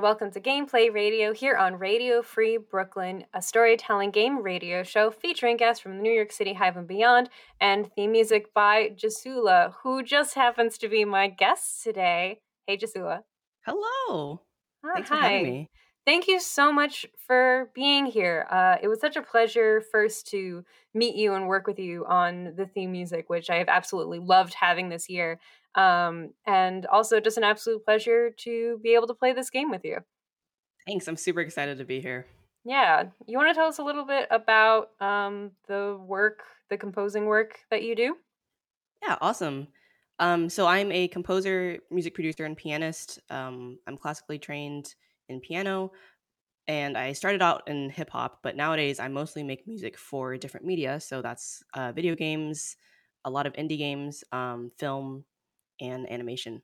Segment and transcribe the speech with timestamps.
[0.00, 5.10] And welcome to Gameplay Radio here on Radio Free Brooklyn, a storytelling game radio show
[5.10, 7.28] featuring guests from the New York City Hive and beyond,
[7.60, 12.40] and theme music by Jasula, who just happens to be my guest today.
[12.66, 13.24] Hey, Jasula.
[13.66, 14.40] Hello.
[14.82, 14.94] Hi.
[14.94, 15.70] Thanks for having me.
[16.06, 18.46] Thank you so much for being here.
[18.50, 22.54] Uh, it was such a pleasure first to meet you and work with you on
[22.56, 25.38] the theme music, which I have absolutely loved having this year.
[25.74, 29.84] Um, and also just an absolute pleasure to be able to play this game with
[29.84, 29.98] you.
[30.86, 31.06] Thanks.
[31.06, 32.26] I'm super excited to be here.
[32.64, 33.04] Yeah.
[33.26, 37.60] You want to tell us a little bit about um, the work, the composing work
[37.70, 38.16] that you do?
[39.02, 39.68] Yeah, awesome.
[40.18, 43.18] Um, so I'm a composer, music producer, and pianist.
[43.30, 44.94] Um, I'm classically trained
[45.30, 45.92] in piano,
[46.68, 50.66] and I started out in hip hop, but nowadays I mostly make music for different
[50.66, 51.00] media.
[51.00, 52.76] So that's uh, video games,
[53.24, 55.24] a lot of indie games, um, film,
[55.80, 56.62] and animation.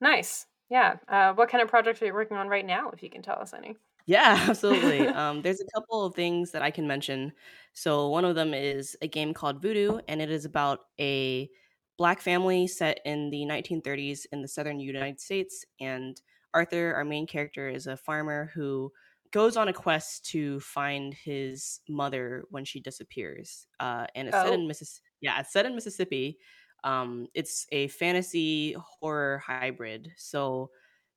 [0.00, 0.46] Nice.
[0.68, 0.98] Yeah.
[1.08, 3.38] Uh, what kind of projects are you working on right now, if you can tell
[3.38, 3.76] us any?
[4.06, 5.08] Yeah, absolutely.
[5.12, 7.32] um, there's a couple of things that I can mention.
[7.72, 11.50] So, one of them is a game called Voodoo, and it is about a
[11.96, 15.64] black family set in the 1930s in the southern United States.
[15.80, 16.20] And
[16.54, 18.92] Arthur, our main character, is a farmer who
[19.32, 23.66] goes on a quest to find his mother when she disappears.
[23.78, 25.06] Uh, and it's set in Oh, Mississippi.
[25.20, 26.38] Yeah, it's set in Mississippi.
[26.84, 30.12] Um, it's a fantasy horror hybrid.
[30.16, 30.70] So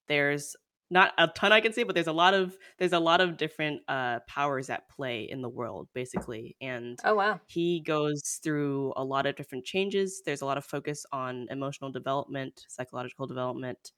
[0.07, 0.55] there's
[0.89, 3.35] not a ton I can say, but there's a lot of there's a lot of
[3.35, 6.55] different uh, powers at play in the world, basically.
[6.61, 7.39] And oh, wow.
[7.47, 10.21] he goes through a lot of different changes.
[10.25, 13.91] There's a lot of focus on emotional development, psychological development,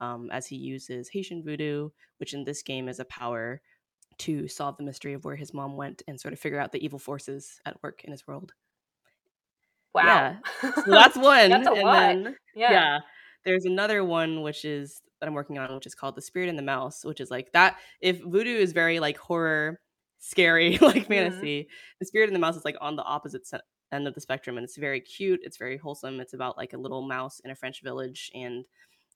[0.00, 3.60] um, as he uses Haitian voodoo, which in this game is a power
[4.18, 6.82] to solve the mystery of where his mom went and sort of figure out the
[6.82, 8.52] evil forces at work in his world.
[9.96, 10.36] Wow.
[10.62, 10.70] Yeah.
[10.74, 11.50] So that's one.
[11.50, 11.98] That's a And lot.
[12.00, 12.72] then Yeah.
[12.72, 12.98] yeah,
[13.44, 16.58] there's another one which is that I'm working on, which is called The Spirit and
[16.58, 19.80] the Mouse, which is like that if voodoo is very like horror,
[20.18, 21.08] scary, like Mhm.
[21.08, 21.68] fantasy,
[22.00, 23.60] The Spirit and the Mouse is like on the opposite se-
[23.92, 26.20] end of the spectrum and it's very cute, it's very wholesome.
[26.20, 28.64] It's about like a little mouse in a French village and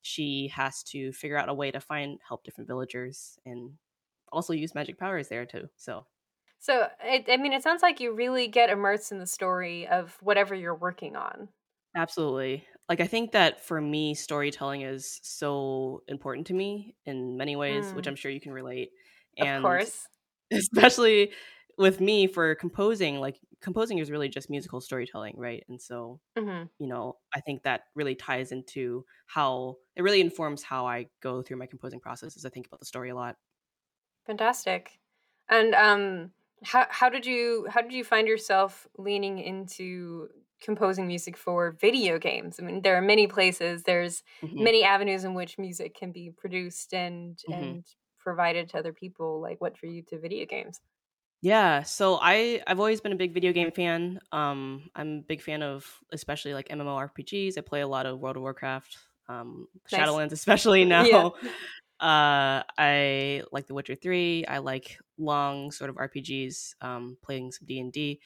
[0.02, 3.72] she has to figure out a way to find help different villagers and
[4.32, 5.68] also use magic powers there too.
[5.76, 6.06] So
[6.60, 10.16] So, it, I mean, it sounds like you really get immersed in the story of
[10.22, 11.48] whatever you're working on.
[11.96, 12.66] Absolutely.
[12.88, 17.92] Like I think that for me storytelling is so important to me in many ways,
[17.94, 18.90] which Mm, I'm sure you can relate.
[19.40, 20.08] of And course.
[20.52, 21.32] especially
[21.78, 25.64] with me for composing, like composing is really just musical storytelling, right?
[25.68, 30.62] And so, hmm you know, I think that really ties into how it really informs
[30.64, 33.36] how I go through my composing process as I think about the story a lot.
[34.24, 34.98] Fantastic.
[35.48, 36.32] And um,
[36.62, 40.28] how how did you how did you find yourself leaning into
[40.60, 42.60] composing music for video games?
[42.60, 46.30] I mean, there are many places, there's hmm many avenues in which music can be
[46.30, 47.86] produced and hmm and
[48.18, 49.40] provided to other people.
[49.40, 50.80] Like, what drew you to video games?
[51.42, 54.20] Yeah, so I I've always been a big video game fan.
[54.30, 57.56] Um, I'm a big fan of especially like MMORPGs.
[57.56, 60.18] I play a lot of World of Warcraft, um, Nice.
[60.18, 61.26] Shadowlands, especially Yeah.
[62.00, 64.44] Uh, I like The Witcher Three.
[64.46, 66.74] I like long sort of RPGs.
[66.80, 68.20] Um, playing some D and D.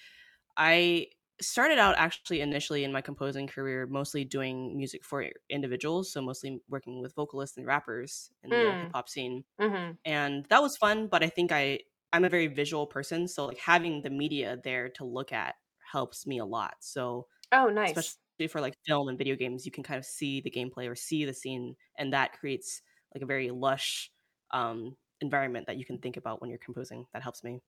[0.57, 1.09] I
[1.41, 6.63] started out actually initially in my composing career mostly doing music for individuals, so mostly
[6.69, 8.95] working with vocalists and rappers in the hip Mm.
[8.95, 11.79] hop scene hmm and that was fun but i think i
[12.13, 15.57] i'm a very visual person so like having the media there to look at
[15.93, 19.73] helps me a lot so Oh, nice especially for like film and video games you
[19.73, 22.83] can kind of see the gameplay or see the scene and that creates
[23.15, 24.11] like a very lush
[24.53, 27.63] um environment that you can think about when you're composing that helps me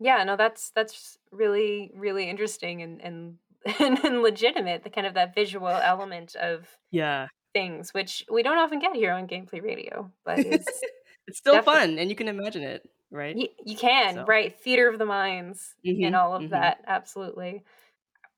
[0.00, 3.38] Yeah, no, that's that's really really interesting and and
[3.80, 4.82] and legitimate.
[4.82, 9.12] The kind of that visual element of yeah things, which we don't often get here
[9.12, 10.86] on Gameplay Radio, but is
[11.26, 14.88] it's still fun and you can imagine it right you, you can so right theater
[14.88, 16.82] of the minds and mhm all of mhm that.
[16.86, 17.64] Absolutely,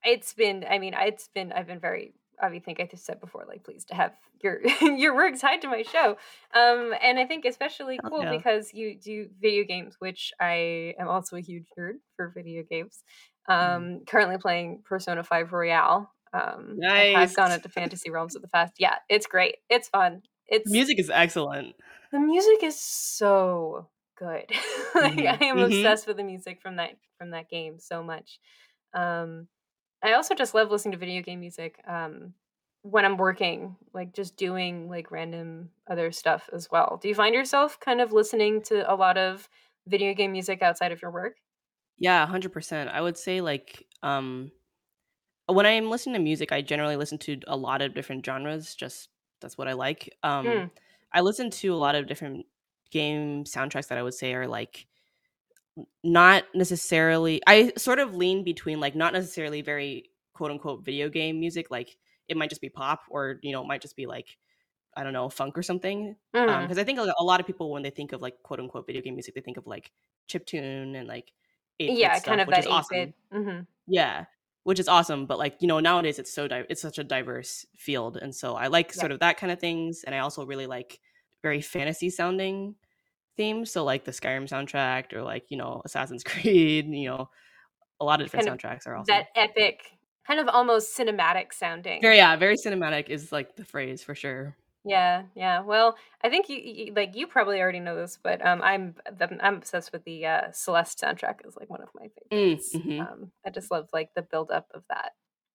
[0.05, 0.65] it's been.
[0.69, 1.53] I mean, it's been.
[1.53, 2.15] I've been very.
[2.41, 5.67] I think I just said before, like, pleased to have your your work tied to
[5.67, 6.17] my show,
[6.53, 11.07] um, and I think especially cool yeah because you do video games, which I am
[11.07, 13.03] also a huge nerd for video games.
[13.49, 16.11] Um, currently playing Persona Five Royal.
[16.33, 18.73] Um, I have gone into fantasy realms of the past.
[18.77, 19.57] Yeah, it's great.
[19.69, 20.23] It's fun.
[20.63, 21.75] the It's music is excellent
[22.11, 24.49] the music is so good.
[24.95, 28.03] like, mhm I am mhm obsessed with the music from that from that game so
[28.03, 28.39] much.
[28.93, 29.47] Um,
[30.03, 32.33] I also just love listening to video game music um,
[32.83, 36.97] when I'm working, like just doing like random other stuff as well.
[37.01, 39.49] Do you find yourself kind of listening to a lot of
[39.87, 41.37] video game music outside of your work?
[41.97, 42.89] Yeah, 100%.
[42.89, 44.51] I would say like um
[45.47, 49.09] when I'm listening to music, I generally listen to a lot of different genres, just
[49.41, 50.17] that's what I like.
[50.23, 50.71] Um Mm.
[51.13, 52.45] I listen to a lot of different
[52.91, 54.87] game soundtracks that I would say are like
[56.03, 61.39] not necessarily I sort of lean between like not necessarily very quote unquote video game
[61.39, 61.97] music like
[62.27, 64.37] it might just be pop or you know it might just be like
[64.95, 66.71] I don't know funk or something because Mm.
[66.71, 69.01] um, I think a lot of people when they think of like quote unquote video
[69.01, 69.91] game music they think of like
[70.27, 71.33] chip tune and like
[71.79, 73.13] 8-bit Yeah, kind of which that is awesome bit.
[73.31, 74.25] hmm yeah
[74.63, 77.65] which is awesome but like you know nowadays it's so di- it's such a diverse
[77.77, 78.99] field and so I like Yeah.
[78.99, 80.99] sort of that kind of things and I also really like
[81.43, 82.75] very fantasy sounding
[83.37, 87.29] themes so like the Skyrim soundtrack or like you know Assassin's Creed you know
[88.01, 91.53] a lot of different Kind of soundtracks are awesome that epic, kind of almost cinematic
[91.53, 92.01] sounding.
[92.01, 95.61] very yeah very cinematic is like the phrase for sure Yeah, yeah.
[95.61, 99.37] Well, I think you, you like you probably already know this, but um, I'm the,
[99.41, 101.45] I'm obsessed with the uh, Celeste soundtrack.
[101.45, 102.71] is like one of my Mm, favorites.
[102.73, 103.07] mhm.
[103.07, 105.13] Um, I just love like the build up of that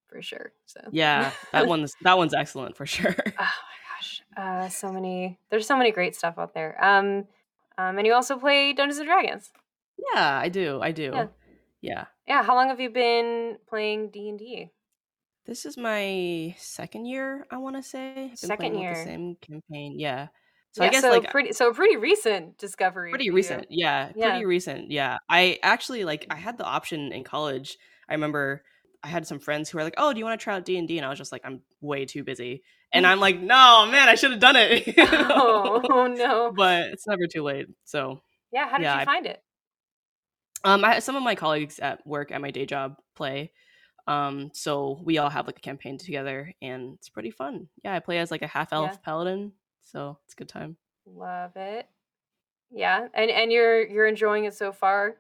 [0.09, 0.53] for sure.
[0.67, 5.39] So yeah that one's that one's excellent for sure Oh my gosh, uh, so many.
[5.51, 6.83] There's so many great stuff out there.
[6.85, 7.27] Um,
[7.79, 9.51] um, and you also play Dungeons and Dragons.
[10.13, 11.27] yeah I do I do Yeah.
[11.81, 12.43] yeah Yeah.
[12.43, 14.71] How long have you been playing D and D?
[15.45, 18.31] This is my second year, I want to say.
[18.37, 18.95] Second year.
[18.95, 19.99] the same campaign.
[19.99, 20.29] Yeah.
[20.71, 20.91] So I Yeah.
[20.93, 21.53] guess So like pretty.
[21.53, 23.11] So a pretty recent discovery.
[23.11, 23.67] pretty recent.
[23.69, 24.31] Yeah, Yeah.
[24.31, 24.91] pretty recent.
[24.91, 25.19] Yeah.
[25.29, 27.77] I actually like I had the option in college.
[28.09, 28.63] I remember
[29.03, 30.97] I had some friends who were like, "Oh, do you want to try out D&D?"
[30.97, 32.63] and I was just like, "I'm way too busy."
[32.93, 36.53] And I'm like, "No, man, I should have done it." Oh, oh no.
[36.57, 37.67] But it's never too late.
[37.85, 38.21] So,
[38.53, 38.69] Yeah.
[38.69, 39.43] How did yeah, you I find it?
[40.65, 43.53] um I some of my colleagues at work at my day job play
[44.07, 48.01] um so we all have like a campaign together and it's pretty fun yeah i
[48.01, 48.97] play as like a half elf Yeah.
[49.05, 49.53] paladin
[49.83, 51.89] so it's a good time Love it.
[52.71, 53.09] Yeah.
[53.15, 55.17] And and you're you're enjoying it so far.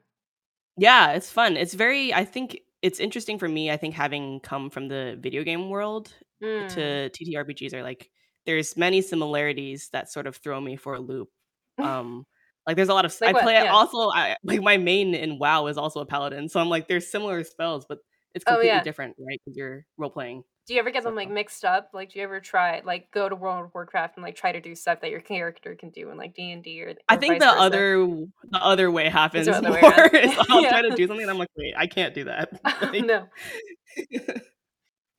[0.76, 4.70] yeah it's fun it's very i think it's interesting for me i think having come
[4.70, 6.68] from the video game world Mm.
[6.74, 8.10] to ttrpgs are like
[8.46, 11.28] there's many similarities that sort of throw me for a loop
[11.82, 12.24] um
[12.66, 13.42] like there's a lot of Like i what?
[13.42, 13.72] play Yeah.
[13.72, 17.10] also I, like my main in wow is also a paladin so i'm like there's
[17.10, 17.98] similar spells but
[18.34, 18.82] it's Oh completely yeah.
[18.82, 21.90] different right because you're role playing Do you ever get so them like mixed up?
[21.92, 24.60] Like, do you ever try like go to World of Warcraft and like try to
[24.60, 27.40] do stuff that your character can do in like D and D or, I think
[27.40, 27.60] the versa?
[27.60, 28.06] other
[28.50, 30.10] the other way happens other way more.
[30.50, 32.48] I'll try to do something and I'm like, wait, I can't do that.
[32.80, 33.26] Like, no.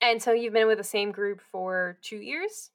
[0.04, 2.70] And so you've been with the same group for two years.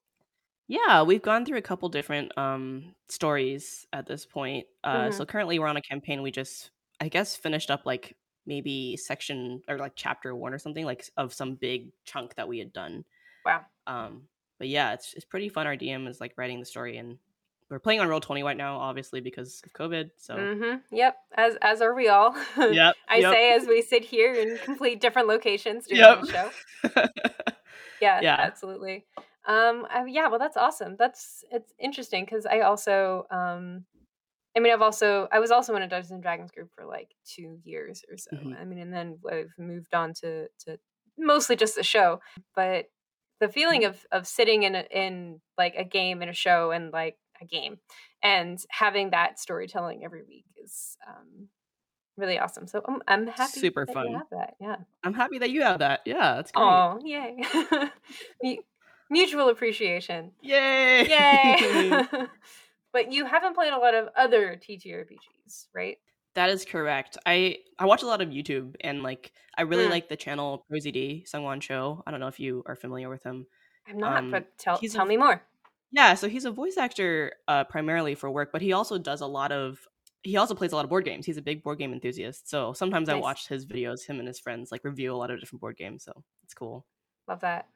[0.68, 4.68] yeah, we've gone through a couple different um stories at this point.
[4.84, 6.72] Uh hmm so currently we're on a campaign we just
[7.02, 8.16] I guess finished up like
[8.46, 12.60] maybe section or like chapter 1 or something like of some big chunk that we
[12.60, 13.06] had done.
[13.46, 13.66] Wow.
[13.88, 14.28] Um
[14.60, 17.18] but yeah, it's it's pretty fun our DM is like writing the story and
[17.70, 20.10] we're playing on Roll20 right now obviously because of COVID.
[20.18, 21.16] So hmm Yep.
[21.36, 22.36] As as are we all.
[22.58, 22.96] Yep.
[23.08, 23.34] I Yep.
[23.34, 26.22] say as we sit here in complete different locations doing Yep.
[26.22, 26.52] the show.
[28.02, 28.38] Yeah, yeah.
[28.40, 29.06] absolutely.
[29.46, 30.96] Um, I, yeah, well, that's awesome.
[30.98, 33.84] That's it's interesting because I also, um,
[34.56, 37.10] I mean, I've also I was also in a Dungeons and Dragons group for like
[37.26, 38.32] two years or so.
[38.36, 38.60] Mhm.
[38.60, 40.80] I mean, and then I've moved on to to
[41.18, 42.22] mostly just the show,
[42.56, 42.86] but
[43.42, 46.92] the feeling of of sitting in a, in like a game in a show and
[46.92, 47.80] like a game
[48.24, 51.48] and having that storytelling every week is um
[52.18, 52.68] really awesome.
[52.68, 54.14] So I'm I'm happy Super that you fun.
[54.18, 54.56] have that.
[54.60, 54.76] Yeah.
[55.04, 56.02] I'm happy that you have that.
[56.06, 56.66] Yeah, that's great.
[56.66, 57.42] Oh, yay.
[59.10, 60.32] Mutual appreciation.
[60.42, 61.08] Yay!
[61.10, 62.06] Yay.
[62.94, 65.98] but you haven't played a lot of other TTRPGs, right?
[66.36, 67.18] that is correct.
[67.26, 69.90] I I watch a lot of YouTube and like I really Mm.
[69.90, 72.04] like the channel ProZD Sungwon Cho.
[72.06, 73.48] I don't know if you are familiar with him.
[73.88, 75.42] I'm not, Um, but tell he's a tell me more.
[75.92, 79.28] Yeah, so he's a voice actor uh, primarily for work, but he also does a
[79.28, 79.80] lot of.
[80.22, 81.26] He also plays a lot of board games.
[81.26, 82.50] He's a big board game enthusiast.
[82.50, 85.40] So sometimes I watch his videos, him and his friends like review a lot of
[85.40, 86.04] different board games.
[86.04, 86.12] So
[86.44, 86.86] it's cool.
[87.26, 87.68] Love that.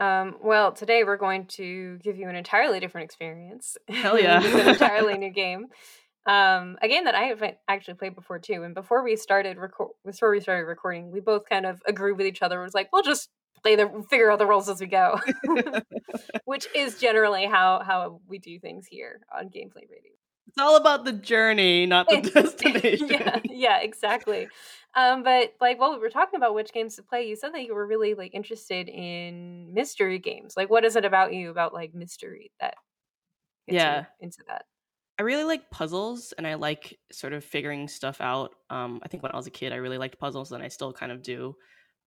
[0.00, 3.76] Um, well, today we're going to give you an entirely different experience.
[3.88, 4.42] Hell yeah.
[4.42, 5.66] An entirely new game.
[6.26, 8.64] Um, a game that I haven't actually played before too.
[8.64, 12.26] And before we started record, before we started recording, we both kind of agreed with
[12.26, 12.60] each other.
[12.60, 13.28] It was like, we'll just
[13.62, 15.18] play the figure out the roles as we go,
[16.44, 20.12] which is generally how how we do things here on Gameplay Radio.
[20.48, 23.08] It's all about the journey, not the destination.
[23.08, 24.48] yeah, yeah, exactly.
[24.94, 27.64] Um, but like while we were talking about which games to play, you said that
[27.64, 30.54] you were really like interested in mystery games.
[30.56, 32.74] Like, what is it about you about like mystery that
[33.66, 34.04] gets you Yeah.
[34.20, 34.66] into that?
[35.18, 38.54] I really like puzzles and I like sort of figuring stuff out.
[38.70, 40.92] Um, I think when I was a kid, I really liked puzzles and I still
[40.92, 41.54] kind of do.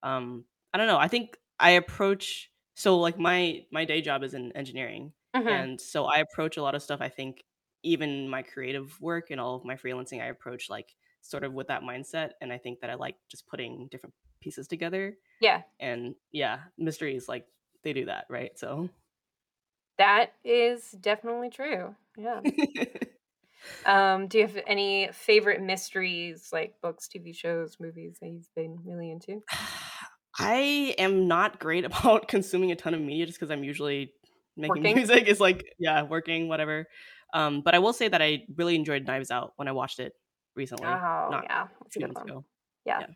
[0.04, 0.98] Um, I don't know.
[0.98, 5.68] I think I approach so like my my day job is in engineering, Mhm.
[5.68, 7.02] and so I approach a lot of stuff.
[7.02, 7.44] I think
[7.84, 11.68] even my creative work and all of my freelancing, I approach like sort of with
[11.68, 15.18] that mindset, and I think that I like just putting different pieces together.
[15.40, 17.48] Yeah, And yeah, mysteries like
[17.84, 18.58] they do that, right?
[18.60, 18.90] So
[19.98, 21.96] That is definitely true.
[22.18, 22.44] Yeah.
[23.86, 28.82] um, do you have any favorite mysteries, like books, TV shows, movies that you've been
[28.84, 29.44] really into?
[30.38, 34.12] I am not great about consuming a ton of media just because I'm usually
[34.58, 34.96] making Working?
[34.96, 35.28] music.
[35.28, 36.86] Is like yeah, working whatever.
[37.34, 40.14] Um, but I will say that I really enjoyed Knives Out when I watched it
[40.56, 41.68] recently, Oh, not yeah.
[41.82, 42.30] That's a good months one.
[42.30, 42.46] ago.
[42.86, 43.00] Yeah.
[43.02, 43.08] Yeah.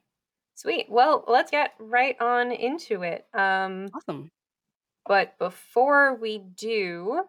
[0.56, 0.88] Sweet.
[0.90, 3.26] Well, let's get right on into it.
[3.34, 4.30] Um, Awesome.
[5.06, 7.22] but before we do,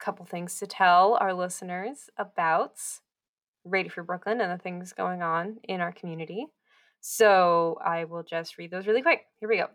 [0.00, 2.72] a couple things to tell our listeners about
[3.64, 6.46] Radio Free Brooklyn and the things going on in our community.
[7.00, 9.22] So I will just read those really quick.
[9.40, 9.68] Here we go.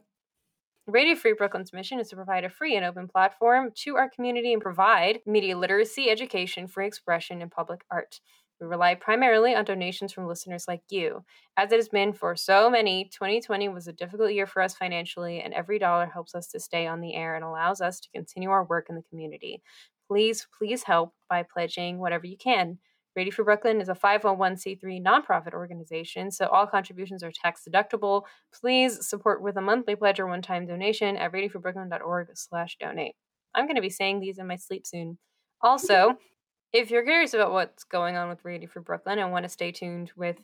[0.87, 4.53] Radio Free Brooklyn's mission is to provide a free and open platform to our community
[4.53, 8.19] and provide media literacy, education, free expression, and public art.
[8.61, 11.25] We rely primarily on donations from listeners like you.
[11.57, 15.41] As it has been for so many, 2020 was a difficult year for us financially,
[15.41, 18.51] and every dollar helps us to stay on the air and allows us to continue
[18.51, 19.63] our work in the community.
[20.07, 22.77] Please, please help by pledging whatever you can.
[23.15, 28.23] Radio Free Brooklyn is a 501c3 nonprofit organization, so all contributions are tax deductible.
[28.53, 33.15] Please support with a monthly pledge or one-time donation at radiofreebrooklyn.org slash donate.
[33.53, 35.17] I'm going to be saying these in my sleep soon.
[35.61, 36.17] Also,
[36.73, 39.71] if you're curious about what's going on with Radio Free Brooklyn and want to stay
[39.71, 40.35] tuned with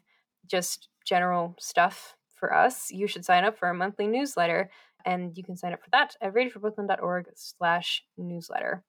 [0.47, 4.71] just general stuff for us, you should sign up for our monthly newsletter,
[5.05, 8.81] and you can sign up for that at radiofreebrooklyn.org slash newsletter.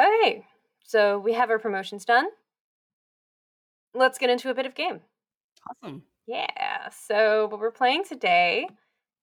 [0.00, 0.44] Okay,
[0.84, 2.26] so we have our promotions done.
[3.96, 5.00] Let's get into a bit of game.
[5.70, 6.02] Awesome.
[6.26, 6.88] Yeah.
[6.90, 8.68] So what we're playing today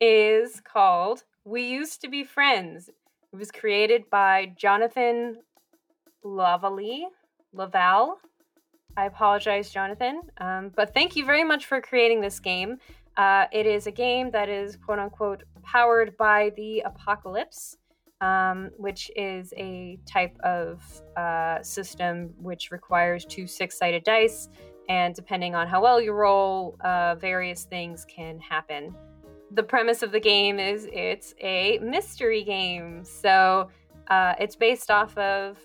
[0.02, 2.90] is called We Used to Be Friends.
[3.32, 5.38] It was created by Jonathan
[6.26, 7.04] Lavallee.
[7.54, 8.18] Laval.
[8.98, 10.22] I apologize, Jonathan.
[10.40, 12.80] Um, but thank you very much for creating this game.
[13.16, 17.78] Uh, it is a game that is quote unquote powered by the apocalypse,
[18.24, 20.82] um, which is a type of
[21.18, 24.50] uh, system which requires two six sided dice.
[24.88, 28.96] And depending on how well you roll, uh, various things can happen.
[29.52, 33.04] The premise of the game is it's a mystery game.
[33.04, 33.70] So
[34.08, 35.58] uh, it's based off of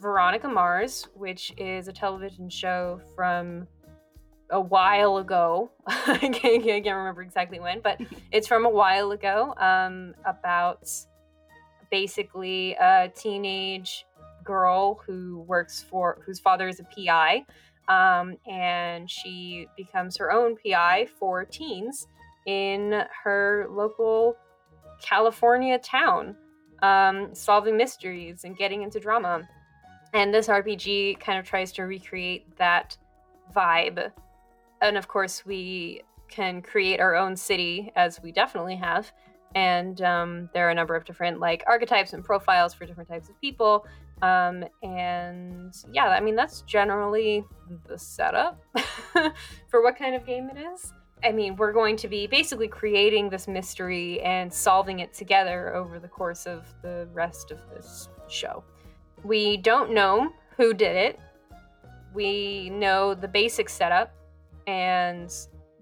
[0.00, 3.66] Veronica Mars, which is a television show from
[4.50, 5.70] a while ago.
[5.86, 8.00] I, can't, I can't remember exactly when, but
[8.32, 10.88] it's from a while ago um, about
[11.90, 14.06] basically a teenage
[14.44, 17.44] girl who works for whose father is a PI,
[17.88, 22.06] um, and she becomes her own PI for teens
[22.46, 24.36] in her local
[25.02, 26.36] California town,
[26.82, 29.48] um, solving mysteries and getting into drama.
[30.14, 32.96] And this RPG kind of tries to recreate that
[33.54, 34.12] vibe.
[34.80, 39.12] And of course, we can create our own city, as we definitely have.
[39.54, 43.28] And um, there are a number of different like archetypes and profiles for different types
[43.28, 43.86] of people.
[44.22, 47.44] Um, and yeah, I mean that's generally
[47.86, 48.62] the setup
[49.68, 50.92] for what kind of game it is.
[51.24, 55.98] I mean, we're going to be basically creating this mystery and solving it together over
[55.98, 58.62] the course of the rest of this show.
[59.24, 61.20] We don't know who did it.
[62.14, 64.14] We know the basic setup,
[64.66, 65.32] and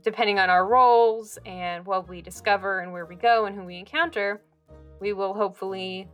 [0.05, 3.79] depending on our roles and what we discover and where we go and who we
[3.79, 4.43] encounter,
[5.01, 6.09] we will hopefully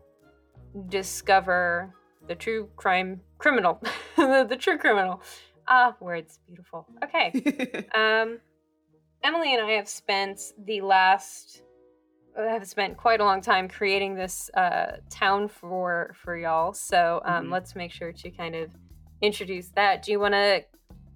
[0.89, 1.95] discover
[2.29, 3.83] the true crime criminal.
[4.17, 5.21] the true criminal.
[5.69, 6.39] Ah, words.
[6.47, 6.87] Beautiful.
[7.05, 7.87] Okay.
[7.95, 8.39] um,
[9.23, 11.63] Emily and I have spent the last
[12.37, 16.73] have spent quite a long time creating this uh, town for for y'all.
[16.73, 17.53] So um, Mhm.
[17.53, 18.71] let's make sure to kind of
[19.21, 20.03] introduce that.
[20.03, 20.65] Do you want to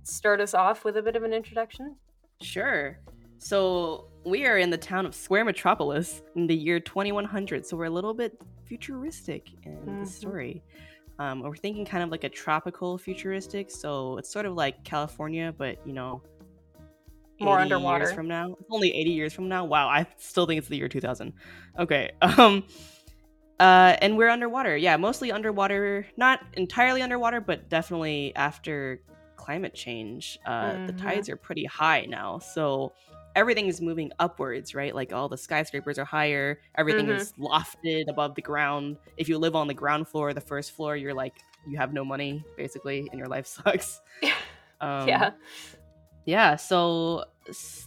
[0.03, 1.97] start us off with a bit of an introduction?
[2.41, 2.99] Sure.
[3.39, 7.67] So we are in the town of Square Metropolis in the year 2100.
[7.67, 10.05] So we're a little bit futuristic in Mhm.
[10.05, 10.63] the story.
[11.19, 13.71] Um, we're thinking kind of like a tropical futuristic.
[13.71, 16.23] So it's sort of like California, but you know,
[17.41, 18.07] More 80 underwater.
[18.15, 18.53] from now.
[18.59, 19.65] It's only 80 years from now.
[19.65, 21.33] Wow, I still think it's the year 2000.
[21.79, 22.11] Okay.
[22.39, 22.65] Um
[23.61, 24.77] uh and we're underwater.
[24.77, 29.01] Yeah, mostly underwater, not entirely underwater, but definitely after
[29.45, 30.39] climate change.
[30.47, 31.05] Uh the Mhm.
[31.07, 32.39] tides are pretty high now.
[32.55, 32.93] So
[33.37, 34.95] everything is moving upwards, right?
[35.01, 36.47] Like all the skyscrapers are higher,
[36.83, 37.17] everything Mhm.
[37.17, 38.97] is lofted above the ground.
[39.17, 41.37] If you live on the ground floor, the first floor, you're like
[41.67, 44.01] you have no money basically and your life sucks.
[44.81, 45.31] Um, yeah.
[46.27, 47.25] yeah, so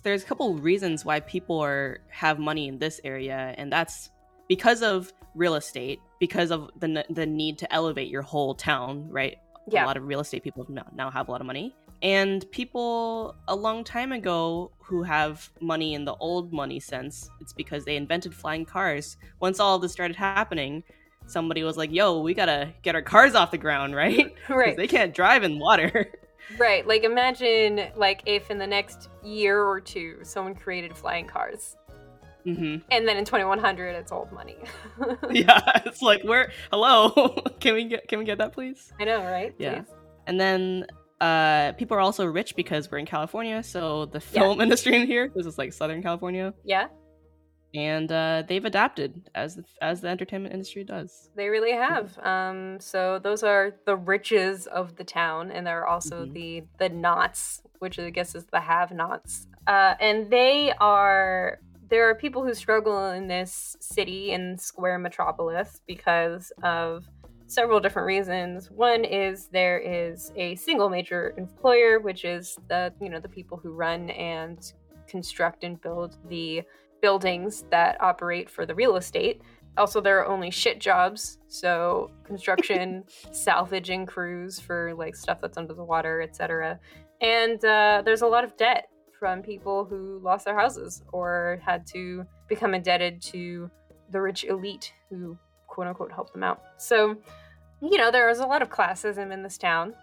[0.04, 4.10] there's a couple reasons why people are have money in this area, and that's
[4.48, 9.38] because of real estate, because of the the need to elevate your whole town, right?
[9.68, 9.86] Yeah.
[9.86, 13.36] A lot of real estate people now, now have a lot of money, and people
[13.48, 17.98] a long time ago who have money in the old money sense, it's because they
[17.98, 19.18] invented flying cars.
[19.40, 20.84] Once all of this started happening,
[21.26, 24.34] somebody was like, "Yo, we gotta get our cars off the ground, right?
[24.50, 24.78] right.
[24.78, 26.12] They can't drive in water."
[26.58, 26.88] Right.
[26.88, 31.76] Like imagine like if in the next year or two someone created flying cars.
[32.56, 34.58] Hmm And then in 2100 it's old money.
[35.32, 37.10] Yeah, it's like we're hello.
[37.60, 38.94] can we get can we get that please?
[39.00, 39.54] I know, right?
[39.58, 39.82] Yeah.
[39.82, 39.90] Please.
[40.28, 40.86] And then
[41.22, 44.40] uh people are also rich because we're in California, so the Yeah.
[44.42, 46.88] film industry in here, this is like Southern California, Yeah,
[47.74, 51.30] and uh they've adapted as the, as the entertainment industry does.
[51.36, 52.18] they really have.
[52.34, 56.34] Um so those are the riches of the town and there are also Mhm.
[56.34, 56.50] the
[56.80, 59.48] the knots, which I guess is the have-nots.
[59.68, 65.82] Uh and they are there are people who struggle in this city in square metropolis
[65.88, 67.06] because of
[67.48, 68.70] several different reasons.
[68.70, 73.58] One is there is a single major employer, which is the you know the people
[73.58, 74.60] who run and
[75.08, 76.64] construct and build the
[77.02, 79.42] buildings that operate for the real estate.
[79.78, 85.74] Also, there are only shit jobs, so construction, salvaging crews for like stuff that's under
[85.74, 86.80] the water, etc.
[87.22, 91.86] And uh, there's a lot of debt from people who lost their houses or had
[91.88, 93.70] to become indebted to
[94.12, 96.62] the rich elite who quote unquote helped them out.
[96.78, 97.18] So,
[97.82, 99.94] you know, there is a lot of classism in this town,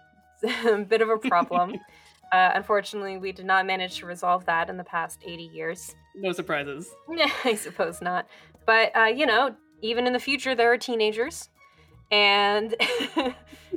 [0.65, 1.73] a bit of a problem.
[2.31, 5.95] uh, unfortunately, we did not manage to resolve that in the past 80 years.
[6.15, 6.89] No surprises.
[7.43, 8.27] I suppose not.
[8.65, 11.49] But, uh, you know, even in the future, there are teenagers.
[12.11, 12.75] And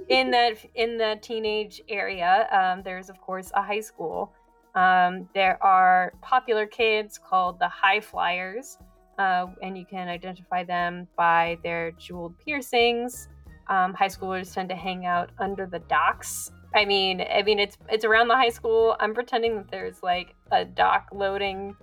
[0.08, 4.32] in that in that teenage area, um, there's of course a high school.
[4.74, 8.78] Um, there are popular kids called the High Flyers,
[9.18, 13.28] uh, and you can identify them by their jeweled piercings.
[13.68, 16.50] Um, high schoolers tend to hang out under the docks.
[16.74, 18.96] I mean, I mean, it's it's around the high school.
[19.00, 21.74] I'm pretending that there's like a dock loading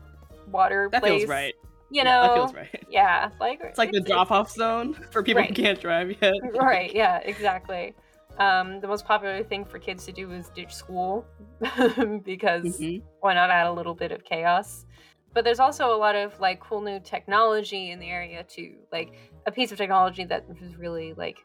[0.52, 1.19] water That place.
[1.21, 1.54] feels right.
[1.91, 2.84] You Yeah, know, that feels right.
[2.89, 5.56] yeah, like It's like the drop off zone for people Right.
[5.56, 6.34] who can't drive yet.
[6.56, 7.93] right yeah exactly
[8.39, 11.26] um, the most popular thing for kids to do is ditch school
[12.24, 13.02] because Mhm.
[13.21, 14.86] why not add a little bit of chaos?
[15.34, 19.13] But there's also a lot of like cool new technology in the area too like
[19.45, 21.38] a piece of technology that has really like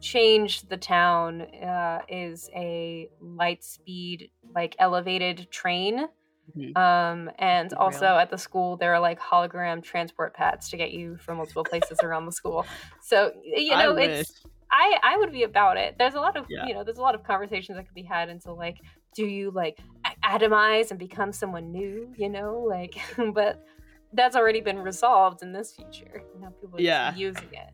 [0.00, 6.08] changed the town uh, is a light speed like elevated train.
[6.56, 6.76] Mhm.
[6.78, 11.16] um, and also at the school there are like hologram transport pads to get you
[11.18, 12.64] from multiple places around the school.
[13.02, 14.32] So you know it's
[14.70, 15.96] I I would be about it.
[15.98, 16.66] There's a lot of Yeah.
[16.66, 18.76] you know, there's a lot of conversations that could be had into like,
[19.14, 19.78] do you like
[20.24, 22.12] atomize and become someone new?
[22.16, 22.98] You know, like,
[23.34, 23.64] but
[24.12, 26.22] that's already been resolved in this future.
[26.40, 27.08] Now people are Yeah.
[27.10, 27.70] just using it.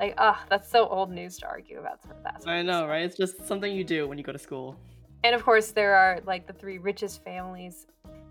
[0.00, 2.42] Like, ah, that's so old news to argue about some of that.
[2.46, 3.02] I know, right?
[3.02, 4.76] It's just something you do when you go to school.
[5.24, 7.86] And of course, there are like the three richest families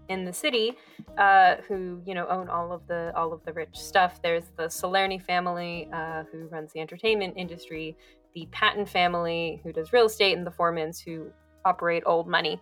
[0.10, 0.74] in the city
[1.18, 4.22] uh, who you know own all of the all of the rich stuff.
[4.22, 7.98] There's the Salerni family uh, who runs the entertainment industry,
[8.34, 11.32] the Patton family who does real estate, and the Foremans who
[11.66, 12.62] operate old money.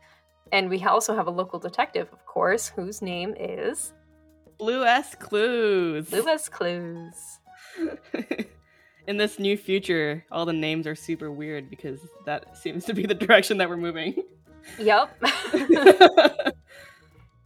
[0.52, 3.94] And we also have a local detective, of course, whose name is
[4.58, 6.12] Blue S Clues.
[6.12, 7.40] Louis Clues.
[9.08, 13.06] In this new future, all the names are super weird because that seems to be
[13.06, 14.16] the direction that we're moving.
[14.80, 15.24] Yep.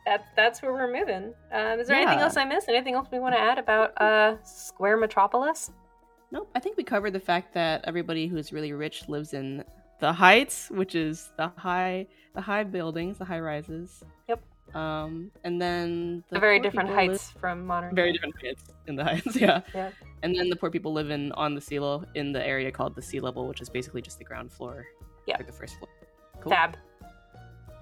[0.10, 1.34] that's that's where we're moving.
[1.52, 2.68] Um, is there anything else I missed?
[2.70, 5.72] Anything else we want to add about uh, Square Metropolis?
[6.32, 9.64] nope, I think we covered the fact that everybody who's really rich lives in
[10.00, 14.04] the heights, which is the high the high buildings, the high rises.
[14.28, 14.40] Yep.
[14.76, 17.96] Um, and then the The very different people live- heights from modern.
[17.96, 19.62] very different heights in the heights, yeah.
[19.74, 19.90] Yeah.
[20.22, 22.94] And then the poor people live in on the sea level in the area called
[22.96, 24.86] the sea level, which is basically just the ground floor.
[25.28, 25.38] Yeah.
[25.38, 25.90] Like the first floor.
[26.42, 26.52] Cool.
[26.52, 26.78] Fab.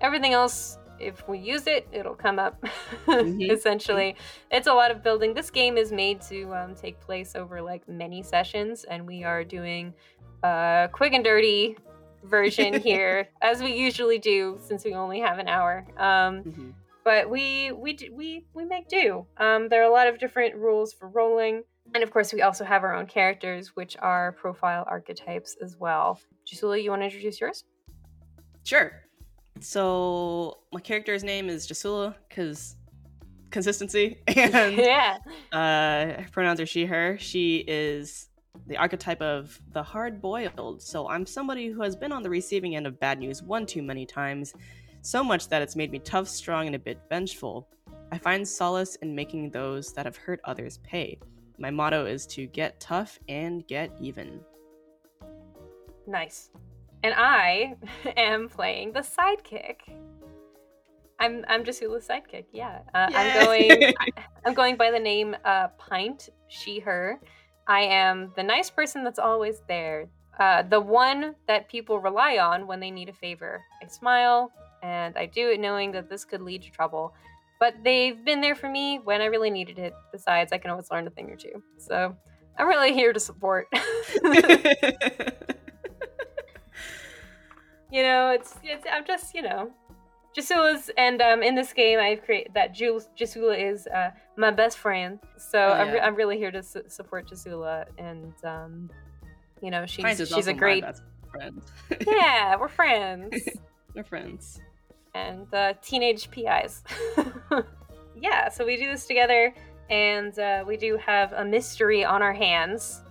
[0.01, 2.62] Everything else, if we use it, it'll come up.
[3.05, 3.49] Mhm.
[3.51, 4.15] Essentially,
[4.51, 5.33] it's a lot of building.
[5.33, 9.43] This game is made to um, take place over like many sessions, and we are
[9.43, 9.93] doing
[10.43, 11.77] a quick and dirty
[12.23, 15.86] version here, as we usually do, since we only have an hour.
[15.97, 16.73] Um, Mhm.
[17.03, 19.25] but we we we we make do.
[19.38, 22.65] Um, there are a lot of different rules for rolling, and of course, we also
[22.65, 26.19] have our own characters, which are profile archetypes as well.
[26.45, 27.63] Jasula, you want to introduce yours?
[28.63, 28.91] Sure.
[29.62, 32.76] So my character's name is Jasula because
[33.50, 35.17] consistency and yeah.
[35.52, 37.17] uh, her pronouns are she, her.
[37.17, 38.30] She is
[38.67, 40.82] the archetype of the hard boiled.
[40.82, 43.84] So I'm somebody who has been on the receiving end of bad news one too
[43.84, 44.54] many times,
[45.02, 47.67] so much that it's made me tough, strong, and a bit vengeful.
[48.12, 51.20] I find solace in making those that have hurt others pay.
[51.60, 54.39] My motto is to get tough and get even.
[56.06, 56.50] Nice.
[57.03, 57.75] And I
[58.17, 59.77] am playing the sidekick.
[61.19, 62.45] I'm I'm Jasula's sidekick.
[62.51, 63.93] Yeah, uh, I'm going.
[64.45, 66.29] I'm going by the name uh, Pint.
[66.47, 67.19] She her.
[67.67, 70.07] I am the nice person that's always there.
[70.39, 73.62] Uh, the one that people rely on when they need a favor.
[73.83, 74.51] I smile,
[74.83, 77.13] and I do it knowing that this could lead to trouble.
[77.60, 79.93] But they've been there for me when I really needed it.
[80.12, 81.63] Besides, I can always learn a thing or two.
[81.77, 82.15] So
[82.57, 83.67] I'm really here to support.
[87.91, 89.71] you know, it's it's I'm just you know,
[90.38, 94.78] Jasula's and um in this game I've created that Jules Jasula is uh my best
[94.78, 95.19] friend.
[95.38, 98.89] So Oh, I'm, re- I'm really here to su- support Jasula and um
[99.62, 100.84] you know she's Pines she's a great
[101.32, 101.62] friend.
[102.08, 103.34] yeah we're friends
[103.95, 104.60] We're friends.
[105.15, 106.84] and uh, teenage PIs.
[108.15, 109.52] yeah, so we do this together,
[109.89, 113.02] and uh, we do have a mystery on our hands,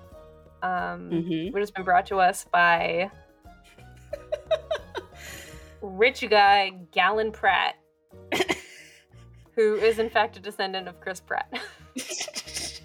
[0.62, 1.52] um, Mhm.
[1.52, 3.10] which has been brought to us by
[5.86, 7.76] rich guy Gallon Pratt,
[9.54, 11.52] who is in fact a descendant of Chris Pratt.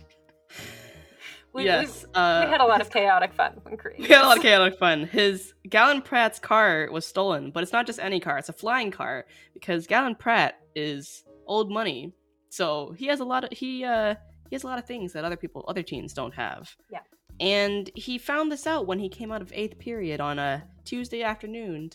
[1.53, 2.05] we, yes.
[2.07, 4.03] we, uh, we had a lot of chaotic fun when creating.
[4.03, 5.05] We had a lot of chaotic fun.
[5.05, 8.91] His Gallon Pratt's car was stolen, but it's not just any car; it's a flying
[8.91, 12.13] car because Gallon Pratt is old money.
[12.49, 14.15] So he has a lot of he uh
[14.49, 16.75] he has a lot of things that other people, other teens don't have.
[16.91, 16.99] Yeah.
[17.39, 21.23] And he found this out when he came out of eighth period on a Tuesday
[21.23, 21.89] afternoon,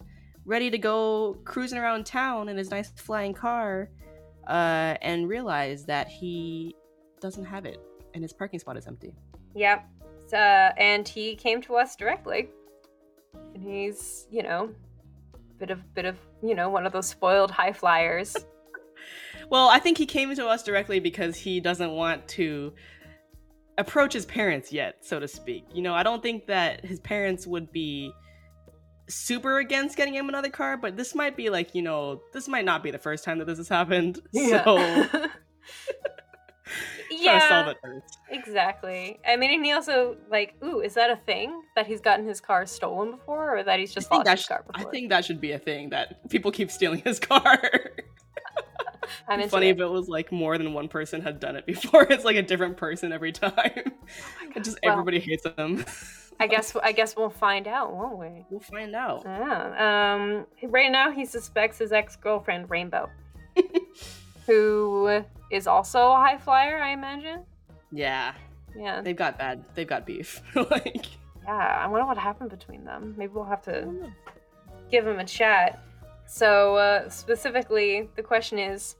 [0.46, 3.90] ready to go cruising around town in his nice flying car,
[4.46, 6.74] uh, and realize that he
[7.20, 7.80] doesn't have it,
[8.14, 9.12] and his parking spot is empty.
[9.54, 9.84] Yep.
[10.28, 12.48] So, and he came to us directly.
[13.54, 14.70] And he's, you know,
[15.58, 18.36] bit of bit of, you know, one of those spoiled high flyers.
[19.50, 22.72] Well, I think he came to us directly because he doesn't want to
[23.78, 25.64] approach his parents yet, so to speak.
[25.72, 28.12] You know, I don't think that his parents would be
[29.08, 32.64] super against getting him another car, but this might be like, you know, this might
[32.64, 34.20] not be the first time that this has happened.
[34.32, 35.06] So
[37.22, 37.98] trying solve yeah,
[38.30, 39.18] exactly.
[39.26, 42.40] I mean, and he also like, ooh, is that a thing that he's gotten his
[42.40, 45.24] car stolen before, or that he's just I lost his sh- car I think that
[45.24, 47.60] should be a thing that people keep stealing his car.
[49.28, 49.76] I'm funny it.
[49.76, 52.02] if it was like more than one person had done it before.
[52.10, 53.52] It's like a different person every time.
[53.76, 53.92] Oh
[54.56, 55.84] and just Well- everybody hates him.
[56.38, 58.44] I guess I guess we'll find out, won't we?
[58.50, 59.22] we'll find out.
[59.24, 60.14] Yeah.
[60.14, 60.46] Um.
[60.70, 63.08] Right now, he suspects his ex girlfriend Rainbow,
[64.46, 67.44] who is also a high flyer, I imagine.
[67.92, 68.34] Yeah,
[68.76, 69.00] Yeah.
[69.00, 69.64] they've got bad.
[69.74, 70.42] They've got beef.
[70.70, 71.06] like,
[71.44, 71.56] Yeah.
[71.84, 73.14] I wonder what happened between them.
[73.16, 74.10] Maybe we'll have to
[74.90, 75.80] give him a chat.
[76.26, 78.96] So uh, specifically, the question is,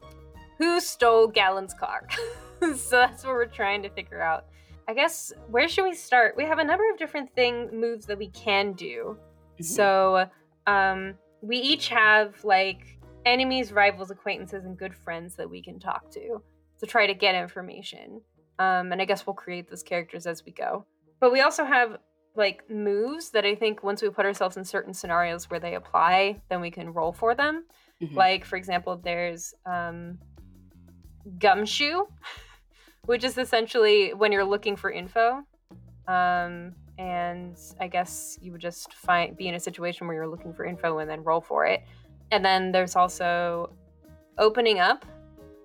[0.59, 2.07] who stole Gallon's car?
[2.61, 4.47] so that's what we're trying to figure out.
[4.89, 6.37] I guess where should we start?
[6.37, 9.19] We have a number of different thing moves that we can do.
[9.61, 9.65] Mhm.
[9.65, 10.27] So
[10.67, 16.11] um, we each have like enemies, rivals, acquaintances, and good friends that we can talk
[16.13, 16.43] to
[16.79, 18.21] to try to get information.
[18.59, 20.87] Um, and I guess we'll create those characters as we go.
[21.21, 21.99] But we also have
[22.37, 26.41] like moves that I think once we put ourselves in certain scenarios where they apply,
[26.49, 27.65] then we can roll for them.
[28.03, 28.15] Mhm.
[28.15, 30.19] Like for example, there's um,
[31.39, 32.05] gumshoe,
[33.07, 35.43] which is essentially when you're looking for info.
[36.07, 40.53] Um, and I guess you would just find be in a situation where you're looking
[40.53, 41.83] for info and then roll for it.
[42.31, 43.71] And then there's also
[44.39, 45.05] opening up,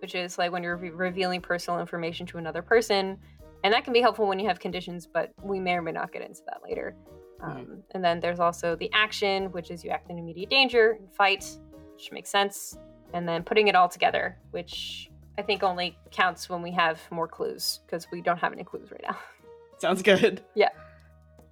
[0.01, 3.17] which is like when you're re- revealing personal information to another person,
[3.63, 6.11] and that can be helpful when you have conditions, but we may or may not
[6.11, 6.95] get into that later.
[7.43, 11.11] Um, and then there's also the action, which is you act in immediate danger and
[11.13, 11.45] fight,
[11.93, 12.77] which makes sense.
[13.13, 17.27] And then putting it all together, which I think only counts when we have more
[17.27, 19.17] clues because we don't have any clues right now.
[19.77, 20.43] Sounds good.
[20.55, 20.69] Yeah.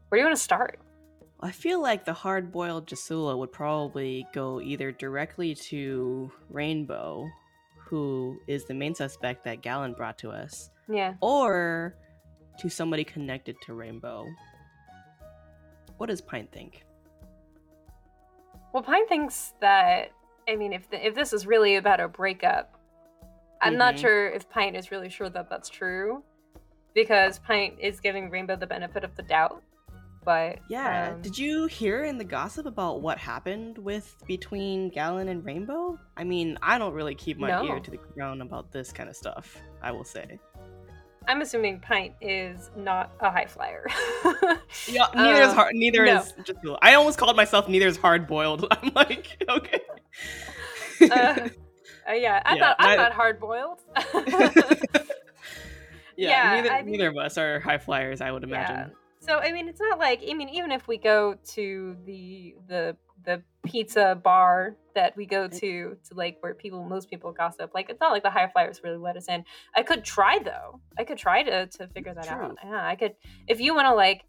[0.10, 0.80] Where do you want to start?
[1.42, 7.30] I feel like the hard boiled Jasula would probably go either directly to Rainbow,
[7.86, 11.14] who is the main suspect that Gallon brought to us, Yeah.
[11.22, 11.96] or
[12.60, 14.28] to somebody connected to Rainbow.
[15.98, 16.84] What does Pine think?
[18.74, 20.12] Well, Pine thinks that
[20.48, 22.79] I mean, if the, if this is really about a breakup,
[23.62, 24.00] I'm not Mhm.
[24.00, 26.24] sure if Pint is really sure that that's true,
[26.94, 29.62] because Pint is giving Rainbow the benefit of the doubt.
[30.26, 31.12] But Yeah.
[31.14, 35.98] um, Did you hear in the gossip about what happened with between Gallon and Rainbow?
[36.18, 37.64] I mean, I don't really keep my No.
[37.66, 39.58] ear to the ground about this kind of stuff.
[39.82, 40.40] I will say.
[41.28, 43.86] I'm assuming Pint is not a high flyer.
[44.88, 45.76] Yeah, neither is Uh, hard.
[45.76, 46.18] Neither no.
[46.20, 46.60] is just.
[46.82, 48.66] I almost called myself neither is hard boiled.
[48.72, 49.82] I'm like, okay.
[51.12, 51.50] uh,
[52.10, 52.76] uh, yeah, I'm Yeah, not.
[52.80, 53.80] I'm not hard boiled.
[56.18, 58.22] yeah, neither I mean- neither of us are high flyers.
[58.22, 58.76] I would imagine.
[58.76, 58.88] Yeah.
[59.22, 62.98] So I mean, it's not like I mean, even if we go to the the
[63.26, 65.58] the pizza bar that we go to
[66.08, 68.98] to like where people most people gossip, like it's not like the high flyers really
[68.98, 69.44] let us in.
[69.76, 70.80] I could try though.
[70.98, 72.36] I could try to to figure that True.
[72.38, 72.58] out.
[72.64, 73.16] Yeah, I could.
[73.48, 74.24] If you want to like,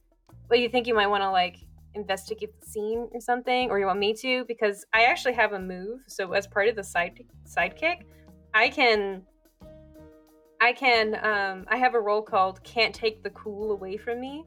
[0.48, 1.56] well, you think you might want to like
[1.94, 5.58] investigate the scene or something, or you want me to, because I actually have a
[5.58, 6.00] move.
[6.06, 8.02] So as part of the side sidekick,
[8.54, 9.22] I can.
[10.60, 11.14] I can.
[11.24, 14.44] Um, I have a role called "Can't Take the Cool Away from Me,"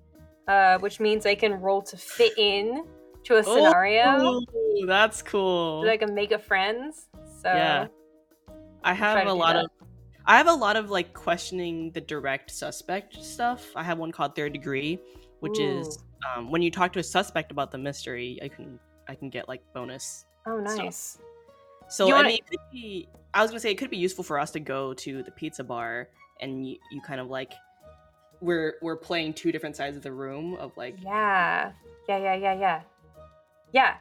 [0.47, 2.86] uh, which means I can roll to fit in
[3.23, 4.03] to a scenario.
[4.06, 4.41] Oh,
[4.86, 5.86] that's cool.
[5.86, 7.08] Like a mega friends.
[7.41, 7.88] So Yeah.
[8.84, 9.65] I have a lot that.
[9.65, 9.71] of
[10.25, 13.65] I have a lot of like questioning the direct suspect stuff.
[13.75, 14.99] I have one called Third Degree,
[15.39, 15.97] which is
[16.36, 19.48] um, when you talk to a suspect about the mystery, I can I can get
[19.48, 20.26] like bonus.
[20.46, 20.78] Oh, stuff.
[20.78, 21.18] nice.
[21.90, 23.08] So I wanna- mean, it could be.
[23.34, 25.64] I was gonna say it could be useful for us to go to the pizza
[25.64, 26.10] bar
[26.42, 27.54] and you, you kind of like
[28.42, 31.72] we're we're playing two different sides of the room of like Yeah.
[32.10, 32.82] Yeah, yeah, yeah, yeah.
[33.72, 33.96] Yeah.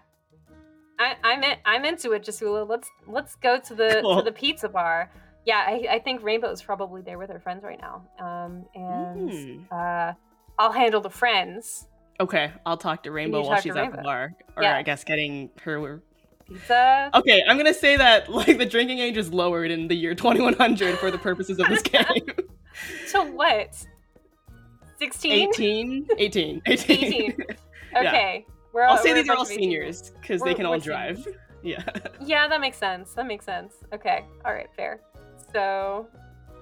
[0.99, 2.69] I, I'm in, I'm into it, Jasula.
[2.69, 4.17] Let's let's go to the Cool.
[4.17, 5.11] to the pizza bar.
[5.45, 8.05] Yeah, I, I think Rainbow's probably there with her friends right now.
[8.21, 9.63] Um, and Hmm.
[9.75, 10.13] uh,
[10.59, 11.89] I'll handle the friends.
[12.21, 14.77] Okay, I'll talk to Rainbow while she's at the bar, or Yeah.
[14.77, 16.03] I guess getting her
[16.47, 17.11] Pizza.
[17.15, 20.99] Okay, I'm gonna say that like the drinking age is lowered in the year 2100
[20.99, 22.05] for the purposes of this game.
[23.11, 23.77] To what?
[24.99, 25.49] 16?
[25.49, 27.05] 18, 18, 18.
[27.05, 27.35] 18.
[27.95, 28.01] Yeah.
[28.01, 28.47] Okay.
[28.73, 29.99] We're all, I'll say these are all bunch of 18 -year-olds.
[29.99, 31.27] seniors because they can all drive.
[31.63, 31.83] Yeah.
[32.25, 33.13] Yeah, that makes sense.
[33.15, 33.75] That makes sense.
[33.93, 34.25] Okay.
[34.45, 35.01] All right, fair.
[35.53, 36.09] So,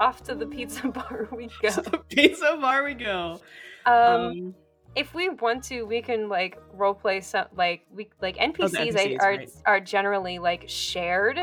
[0.00, 1.70] off to the pizza bar we go.
[2.08, 3.40] Pizza bar we go.
[3.86, 4.54] Um, Um,
[4.96, 8.86] if we want to, we can like role play some like we like NPCs, I-
[8.88, 9.50] NPCs, are right.
[9.66, 11.38] are generally like shared.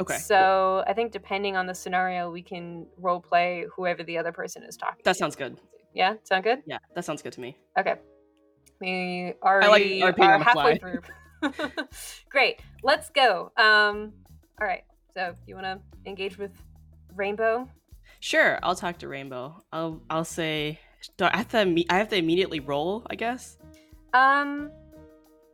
[0.00, 4.32] okay, So I think depending on the scenario, we can role play whoever the other
[4.32, 5.02] person is talking.
[5.04, 5.18] that to.
[5.18, 5.60] sounds good.
[5.94, 6.62] Yeah, sound good.
[6.66, 7.56] Yeah, that sounds good to me.
[7.78, 7.94] Okay.
[8.80, 11.00] We already RP are halfway through.
[12.30, 12.60] Great.
[12.82, 13.52] Let's go.
[13.56, 14.12] Um.
[14.60, 14.84] All right.
[15.14, 16.50] So you want to engage with
[17.14, 17.68] Rainbow?
[18.18, 19.62] Sure, I'll talk to Rainbow.
[19.72, 20.80] I'll I'll say
[21.16, 23.58] do I have to imme- I have to immediately roll, I guess.
[24.12, 24.70] Um.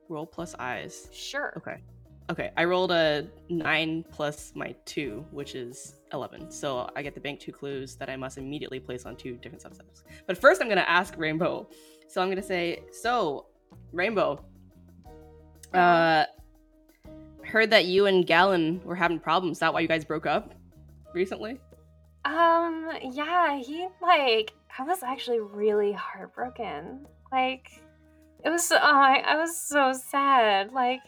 [0.08, 1.08] Roll plus eyes.
[1.12, 1.52] Sure.
[1.56, 1.76] Okay.
[2.30, 6.48] Okay, I rolled a nine plus my two, which is 11.
[6.52, 9.64] So I get the bank two clues that I must immediately place on two different
[9.64, 10.04] subsets.
[10.28, 11.68] But first, I'm going to ask Rainbow.
[12.06, 13.46] So I'm going to say, So,
[13.92, 14.44] Rainbow,
[15.74, 16.24] uh,
[17.44, 19.56] heard that you and Gallon were having problems.
[19.56, 20.54] Is that why you guys broke up
[21.12, 21.58] recently?
[22.24, 27.06] Um, yeah, he like I was actually really heartbroken.
[27.32, 27.68] Like
[28.44, 30.72] it was oh, I, I was so sad.
[30.72, 31.02] Like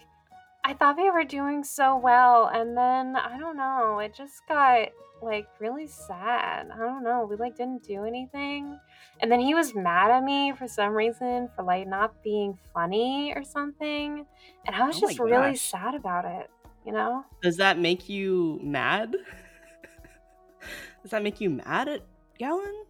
[0.65, 4.91] I thought we were doing so well and then I don't know, it just got
[5.23, 6.71] like really sad.
[6.71, 7.27] I don't know.
[7.27, 8.81] We like didn't do anything.
[9.21, 13.33] And then he was mad at me for some reason for like not being funny
[13.35, 14.27] or something.
[14.67, 15.57] And I was Oh just really gosh.
[15.57, 16.51] sad about it,
[16.87, 17.25] you know?
[17.43, 19.15] Does that make you mad?
[21.03, 22.07] Does that make you mad at
[22.39, 22.85] Gallon?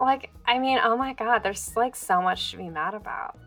[0.00, 3.38] Like, I mean, oh my god, there's like so much to be mad about.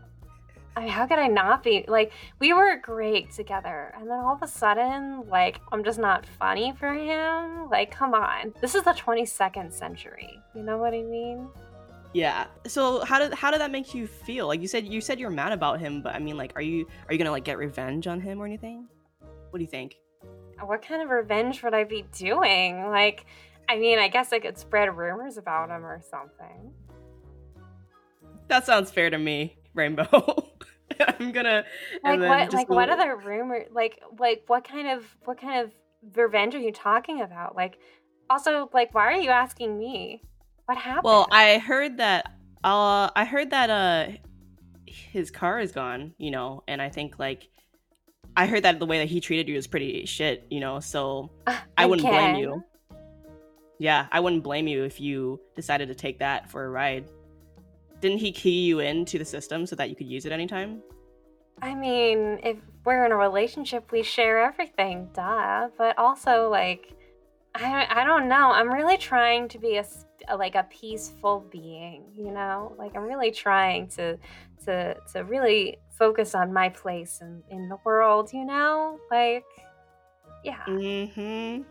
[0.74, 1.84] I mean, how could I not be?
[1.86, 6.24] Like, we were great together, and then all of a sudden, like, I'm just not
[6.38, 7.68] funny for him.
[7.68, 8.54] Like, come on.
[8.62, 10.38] This is the 22nd century.
[10.54, 11.48] You know what I mean?
[12.14, 12.46] Yeah.
[12.66, 14.46] So how did how did that make you feel?
[14.46, 16.86] Like you said you said you're mad about him, but I mean like are you
[17.08, 18.86] are you gonna like get revenge on him or anything?
[19.50, 19.96] What do you think?
[20.60, 22.86] What kind of revenge would I be doing?
[22.88, 23.26] Like,
[23.68, 26.72] I mean, I guess I could spread rumors about him or something.
[28.48, 30.52] That sounds fair to me, Rainbow.
[31.00, 31.64] I'm gonna
[32.04, 32.52] Like what?
[32.52, 33.64] Like a what other rumor?
[33.72, 35.72] Like like what kind of what kind of
[36.16, 37.56] revenge are you talking about?
[37.56, 37.78] Like,
[38.28, 40.22] also like why are you asking me?
[40.66, 41.04] What happened?
[41.04, 42.26] Well, I heard that
[42.64, 44.12] uh I heard that uh
[44.86, 47.48] his car is gone, you know, and I think like
[48.36, 51.30] I heard that the way that he treated you was pretty shit, you know, so
[51.76, 52.62] I wouldn't blame you.
[53.82, 57.10] Yeah, I wouldn't blame you if you decided to take that for a ride.
[58.00, 60.80] Didn't he key you into the system so that you could use it anytime?
[61.60, 65.66] I mean, if we're in a relationship, we share everything, duh.
[65.76, 66.94] But also, like,
[67.56, 68.52] I I don't know.
[68.52, 72.76] I'm really trying to be a like a peaceful being, you know.
[72.78, 74.16] Like I'm really trying to
[74.64, 79.00] to to really focus on my place in in the world, you know.
[79.10, 79.44] Like,
[80.44, 80.62] yeah.
[80.68, 81.62] Mm-hmm.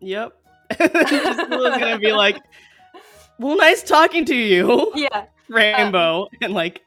[0.00, 0.45] Yep.
[0.70, 2.38] Priscilla's gonna be like,
[3.38, 5.26] "Well, nice talking to you, Yeah.
[5.48, 6.82] Rainbow," and like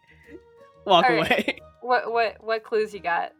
[0.85, 1.31] walk All right.
[1.31, 1.59] away.
[1.81, 3.33] What what what clues you got?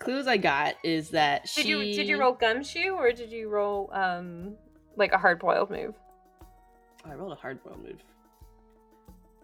[0.00, 3.48] Clues I got is that she Did you did you roll gumshoe or did you
[3.48, 4.54] roll um
[4.96, 5.94] like a hard boiled move?
[7.04, 8.02] Oh, I rolled a hard boiled move.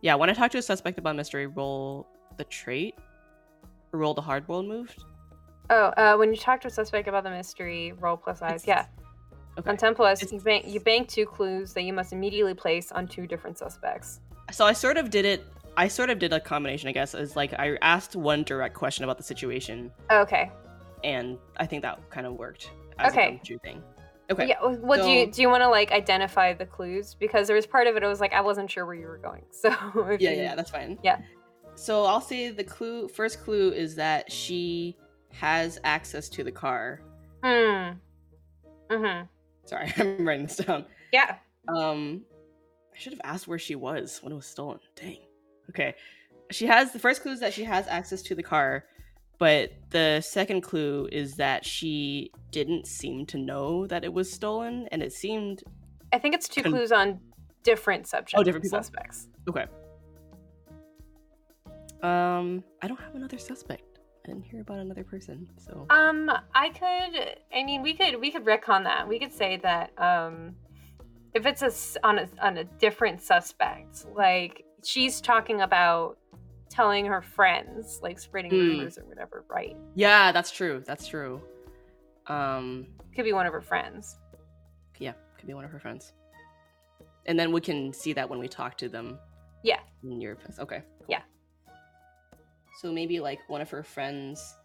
[0.00, 2.94] Yeah, when I talk to a suspect about mystery, roll the trait.
[3.92, 4.94] Roll the hard boiled move.
[5.70, 8.64] Oh, uh, when you talk to a suspect about the mystery, roll plus eyes.
[8.64, 8.86] It's- Yeah.
[9.58, 9.70] Okay.
[9.70, 9.94] On 10
[10.32, 14.20] you bank, you bank two clues that you must immediately place on two different suspects.
[14.50, 15.44] So I sort of did it.
[15.76, 17.14] I sort of did a combination, I guess.
[17.14, 20.50] Is like I asked one direct question about the situation, Okay.
[21.02, 23.40] and I think that kind of worked as Okay.
[23.42, 23.82] a thing.
[24.30, 24.48] Okay.
[24.48, 24.56] Yeah.
[24.64, 27.86] Well, do you do you want to like identify the clues because there was part
[27.86, 29.42] of it I was like I wasn't sure where you were going.
[29.50, 29.70] So
[30.10, 30.98] if yeah, you- yeah, that's fine.
[31.02, 31.18] Yeah.
[31.76, 33.08] So I'll say the clue.
[33.08, 34.96] First clue is that she
[35.32, 37.00] has access to the car.
[37.42, 37.94] Hmm.
[38.90, 39.26] Mm-hmm.
[39.66, 40.84] Sorry, I'm writing this down.
[41.12, 41.36] Yeah.
[41.68, 42.22] Um,
[42.94, 44.78] I should have asked where she was when it was stolen.
[44.94, 45.18] Dang.
[45.70, 45.94] Okay.
[46.50, 48.84] She has the first clue is that she has access to the car,
[49.38, 54.86] but the second clue is that she didn't seem to know that it was stolen,
[54.92, 55.62] and it seemed
[56.12, 57.18] I think it's two Con- clues on
[57.62, 58.34] different subjects.
[58.36, 58.78] Oh, different people?
[58.78, 59.28] suspects.
[59.48, 59.64] okay.
[62.02, 63.93] Um, I don't have another suspect.
[64.24, 67.36] Didn't hear about another person, so Um, I could.
[67.54, 68.18] I mean, we could.
[68.20, 69.06] We could retcon that.
[69.06, 69.90] We could say that.
[69.98, 70.54] Um,
[71.34, 76.16] if it's a on a on a different suspect, like she's talking about
[76.70, 78.56] telling her friends, like spreading Hmm.
[78.58, 79.76] rumors or whatever, right?
[79.94, 80.82] yeah, that's true.
[80.86, 81.40] That's true.
[82.26, 84.18] Um, Could be one of her friends.
[84.98, 86.14] yeah, could be one of her friends.
[87.26, 89.18] And then we can see that when we talk to them.
[89.62, 89.80] Yeah.
[90.02, 90.36] In your.
[90.58, 90.82] Okay.
[90.98, 91.06] cool.
[91.08, 91.22] Yeah.
[92.80, 94.56] So maybe like one of her friends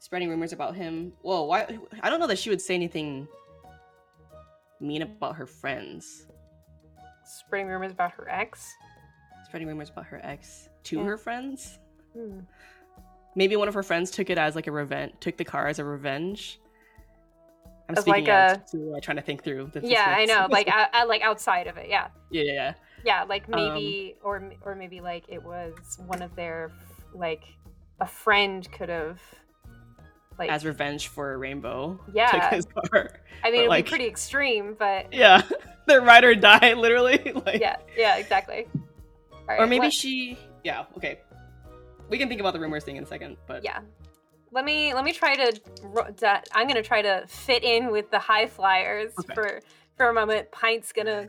[0.00, 1.12] spreading rumors about him.
[1.22, 3.28] Whoa, why I don't know that she would say anything
[4.80, 6.26] mean about her friends.
[7.24, 8.72] Spreading rumors about her ex.
[9.44, 11.04] Spreading rumors about her ex to Yeah.
[11.04, 11.78] her friends.
[12.14, 12.40] Hmm.
[13.34, 15.78] Maybe one of her friends took it as like a revenge took the car as
[15.78, 16.60] a revenge.
[17.88, 20.46] I'm As speaking like a- to, uh, trying to think through the Yeah, I know.
[20.50, 21.88] Like, I, I, like outside of it.
[21.88, 22.08] Yeah.
[22.30, 22.74] yeah, yeah, yeah.
[23.04, 26.70] Yeah, like Um, maybe, or or maybe like it was one of their,
[27.14, 27.44] like,
[28.00, 29.20] a friend could have,
[30.38, 31.98] like, as revenge for a rainbow.
[32.12, 32.30] Yeah.
[32.30, 33.10] took his car.
[33.42, 35.42] I mean, but, it'd like- be pretty extreme, but Yeah,
[35.86, 37.32] their ride or die, literally.
[37.46, 38.66] like, yeah, yeah, exactly.
[39.48, 40.38] All or maybe let- she.
[40.64, 41.20] Yeah, okay.
[42.10, 43.80] We can think about the rumors thing in a second, but yeah.
[44.50, 45.60] Let me let me try to.
[46.54, 49.34] I'm gonna try to fit in with the high flyers Okay.
[49.34, 49.60] for
[49.98, 50.48] for a moment.
[50.50, 51.28] Pint's gonna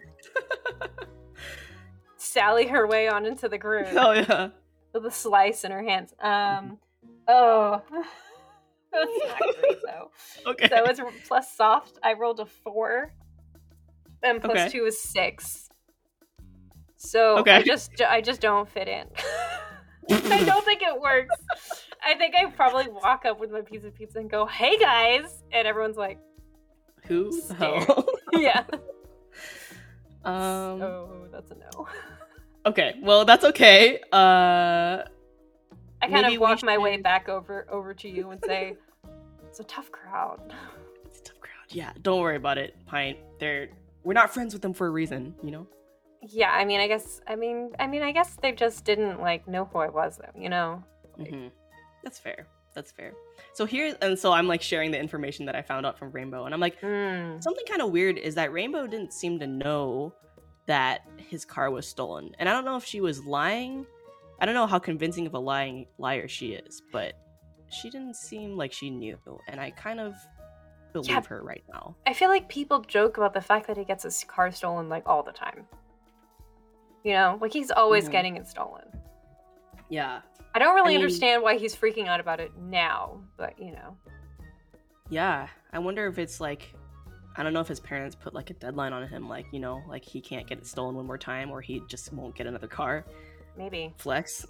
[2.17, 4.49] sally her way on into the groove hell yeah.
[4.93, 6.13] With a slice in her hands.
[6.19, 6.77] Um,
[7.27, 7.81] oh,
[8.91, 10.11] that's not great though.
[10.51, 10.67] Okay.
[10.69, 11.99] So it's plus soft.
[12.03, 13.13] I rolled a four,
[14.23, 14.69] and plus Okay.
[14.69, 15.69] two is six.
[16.97, 17.51] So okay.
[17.53, 19.05] I just I just don't fit in.
[20.11, 21.35] I don't think it works.
[22.03, 25.43] I think I probably walk up with my piece of pizza and go, "Hey guys,"
[25.51, 26.17] and everyone's like,
[27.07, 27.31] Who?
[28.33, 28.63] "Yeah."
[30.25, 30.81] um.
[30.81, 31.87] oh, that's a no.
[32.69, 32.95] Okay.
[33.01, 33.99] Well, that's okay.
[34.11, 35.03] Uh.
[36.01, 38.75] I kind of walk my way back over over to you and say,
[39.47, 40.53] "It's a tough crowd."
[41.05, 41.65] It's a tough crowd.
[41.69, 41.91] Yeah.
[42.01, 43.17] Don't worry about it, Pint.
[43.39, 43.69] They're
[44.03, 45.67] we're not friends with them for a reason, you know.
[46.21, 49.47] Yeah, I mean, I guess, I mean, I mean, I guess they just didn't like
[49.47, 50.39] know who I was, though.
[50.39, 50.83] You know?
[51.17, 51.47] Mm-hmm.
[52.03, 52.45] That's fair.
[52.75, 53.13] That's fair.
[53.53, 56.45] So here, and so I'm like sharing the information that I found out from Rainbow,
[56.45, 57.39] and I'm like, Hmm.
[57.39, 60.13] something kind of weird is that Rainbow didn't seem to know
[60.69, 63.87] that his car was stolen, and I don't know if she was lying.
[64.39, 67.13] I don't know how convincing of a lying liar she is, but
[67.71, 70.13] she didn't seem like she knew, and I kind of
[70.93, 71.21] believe Yeah.
[71.27, 71.95] her right now.
[72.05, 75.03] I feel like people joke about the fact that he gets his car stolen like
[75.07, 75.67] all the time.
[77.03, 78.11] You know, like he's always Mhm.
[78.11, 78.85] getting it stolen.
[79.89, 80.21] Yeah,
[80.53, 83.97] I don't really mean- understand why he's freaking out about it now, but you know.
[85.09, 85.47] yeah.
[85.73, 86.73] I wonder if it's like.
[87.35, 89.81] I don't know if his parents put like a deadline on him, like, you know,
[89.87, 92.67] like he can't get it stolen one more time or he just won't get another
[92.67, 93.05] car.
[93.57, 93.93] Maybe.
[93.97, 94.45] flex.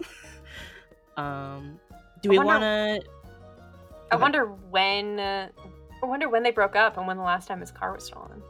[1.16, 1.78] um,
[2.22, 3.02] do I we want to?
[4.10, 5.18] I wonder when.
[5.18, 5.48] Uh,
[6.02, 8.42] I wonder when they broke up and when the last time his car was stolen.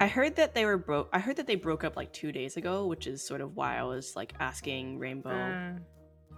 [0.00, 1.08] I heard that they were broke.
[1.12, 3.78] I heard that they broke up like two days ago, which is sort of why
[3.78, 5.80] I was like asking Rainbow, Mm.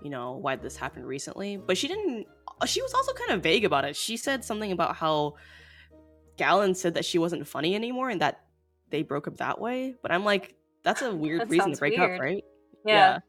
[0.03, 1.57] you know, why this happened recently.
[1.57, 2.26] But she didn't.
[2.66, 3.97] She was also kind of vague about it.
[3.97, 5.34] She said something about how
[6.37, 8.41] Gallon said that she wasn't funny anymore and that
[8.91, 9.95] they broke up that way.
[10.03, 12.14] But I'm like, that's a weird That reason to break weird.
[12.16, 12.45] up, right?
[12.87, 13.20] Yeah.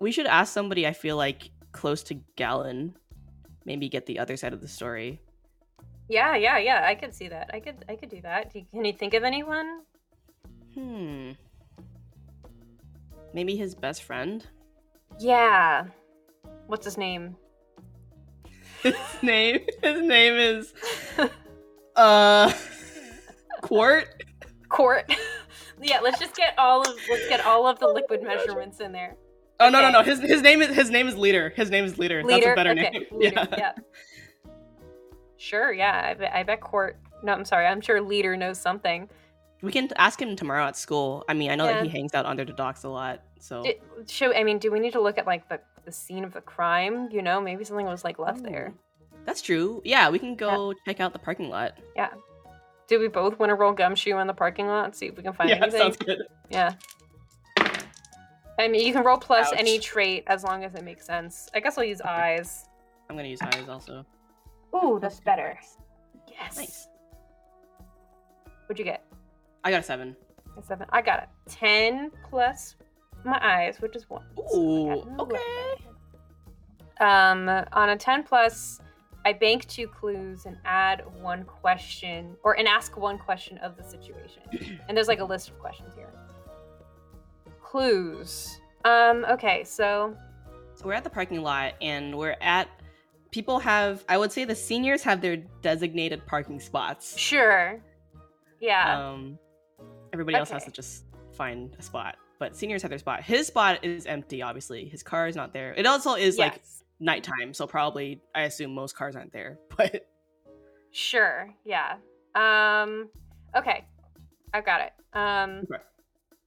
[0.00, 2.94] We should ask somebody I feel like close to Gallon,
[3.64, 5.20] maybe get the other side of the story.
[6.08, 6.84] yeah, yeah, yeah.
[6.86, 7.50] I could see that.
[7.54, 8.52] I could, I could do that.
[8.52, 9.80] Can you think of anyone?
[10.74, 11.30] Hmm.
[13.32, 14.46] Maybe his best friend?
[15.18, 15.86] Yeah.
[16.66, 17.36] What's his name?
[18.82, 20.74] His name his name is
[21.96, 22.52] uh
[23.62, 24.24] Quart.
[24.68, 25.10] Court.
[25.82, 29.16] yeah, let's just get all of let's get all of the liquid measurements in there.
[29.60, 30.02] Oh no no no!
[30.02, 31.52] His his name is his name is Leader.
[31.54, 32.22] His name is Leader.
[32.24, 32.40] Leader.
[32.40, 32.90] That's a better okay.
[32.90, 33.04] name.
[33.12, 33.48] Leader.
[33.52, 33.56] Yeah.
[33.56, 33.72] Yeah.
[35.36, 35.72] Sure.
[35.72, 36.08] Yeah.
[36.10, 36.98] I bet, I bet Court.
[37.22, 37.66] No, I'm sorry.
[37.66, 39.08] I'm sure Leader knows something.
[39.62, 41.24] We can ask him tomorrow at school.
[41.28, 43.22] I mean, I know that he hangs out under the docks a lot.
[43.38, 44.34] So It, show.
[44.34, 47.08] I mean, do we need to look at like the the scene of the crime?
[47.12, 48.74] You know, maybe something was like left there.
[49.22, 49.80] Ooh, That's true.
[49.84, 51.78] Yeah, we can go check out the parking lot.
[51.96, 52.10] Yeah.
[52.88, 55.22] Do we both want to roll gumshoe in the parking lot and see if we
[55.22, 55.80] can find yeah, anything?
[55.80, 56.22] sounds good.
[56.50, 56.74] Yeah.
[58.58, 61.48] I mean, you can roll plus any trait as long as it makes sense.
[61.54, 62.68] I guess I'll use eyes.
[63.08, 64.04] I'm gonna use eyes also.
[64.74, 65.58] Ooh, that's better.
[66.30, 66.56] Yes.
[66.56, 66.88] Nice.
[68.66, 69.04] What'd you get?
[69.64, 70.16] I got a seven.
[70.58, 70.86] A seven.
[70.90, 72.76] I got a ten plus
[73.24, 74.24] my eyes, which is one.
[74.54, 75.38] Ooh, got an okay.
[77.00, 77.48] 11.
[77.48, 78.80] Um, on a ten plus,
[79.24, 83.82] I bank two clues and add one question, or and ask one question of the
[83.84, 84.42] situation.
[84.88, 86.12] and there's like a list of questions here.
[87.62, 88.58] Clues.
[88.84, 89.24] Um.
[89.30, 89.64] Okay.
[89.64, 90.16] So
[90.74, 92.68] So we're at the parking lot and we're at
[93.30, 97.16] people have I would say the seniors have their designated parking spots.
[97.16, 97.80] sure.
[98.60, 99.10] Yeah.
[99.10, 99.38] Um
[100.12, 101.04] everybody else has to just
[101.34, 102.16] find a spot.
[102.38, 103.22] But seniors have their spot.
[103.22, 104.88] His spot is empty, obviously.
[104.88, 105.72] His car is not there.
[105.74, 106.82] It also is like Yes.
[107.02, 109.58] Nighttime, so probably I assume most cars aren't there.
[109.76, 110.08] But
[110.90, 111.48] Sure.
[111.64, 111.96] Yeah.
[112.34, 113.08] Um.
[113.56, 113.84] Okay.
[114.54, 114.92] I've got it.
[115.14, 115.60] Um.
[115.70, 115.82] Okay.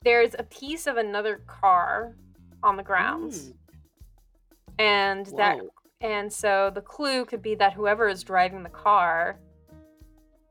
[0.04, 2.16] There's a piece of another car
[2.64, 3.50] on the grounds.
[3.50, 3.54] Mm,
[4.80, 5.60] and that
[6.02, 9.40] and so the clue could be that whoever is driving the car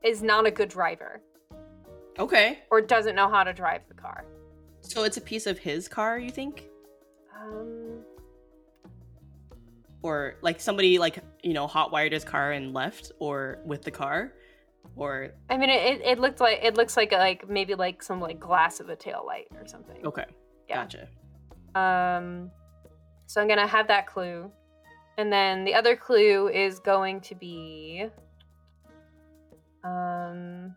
[0.03, 1.21] is not a good driver
[2.17, 2.59] Okay.
[2.71, 4.25] or doesn't know how to drive the car
[4.81, 6.67] So it's a piece of his car, you think?
[7.39, 7.94] um
[10.05, 13.89] Or like somebody like, you know, hot wired his car and left or with the
[13.89, 14.33] car?
[14.95, 18.21] Or i mean it, it, it looked like it looks like like maybe like some
[18.21, 20.25] like glass of a tail light or something okay.
[20.69, 20.83] Yeah.
[20.85, 21.07] Gotcha.
[21.73, 22.51] um
[23.25, 24.49] so i'm gonna have that clue
[25.17, 28.05] and then the other clue is going to be
[29.83, 30.75] um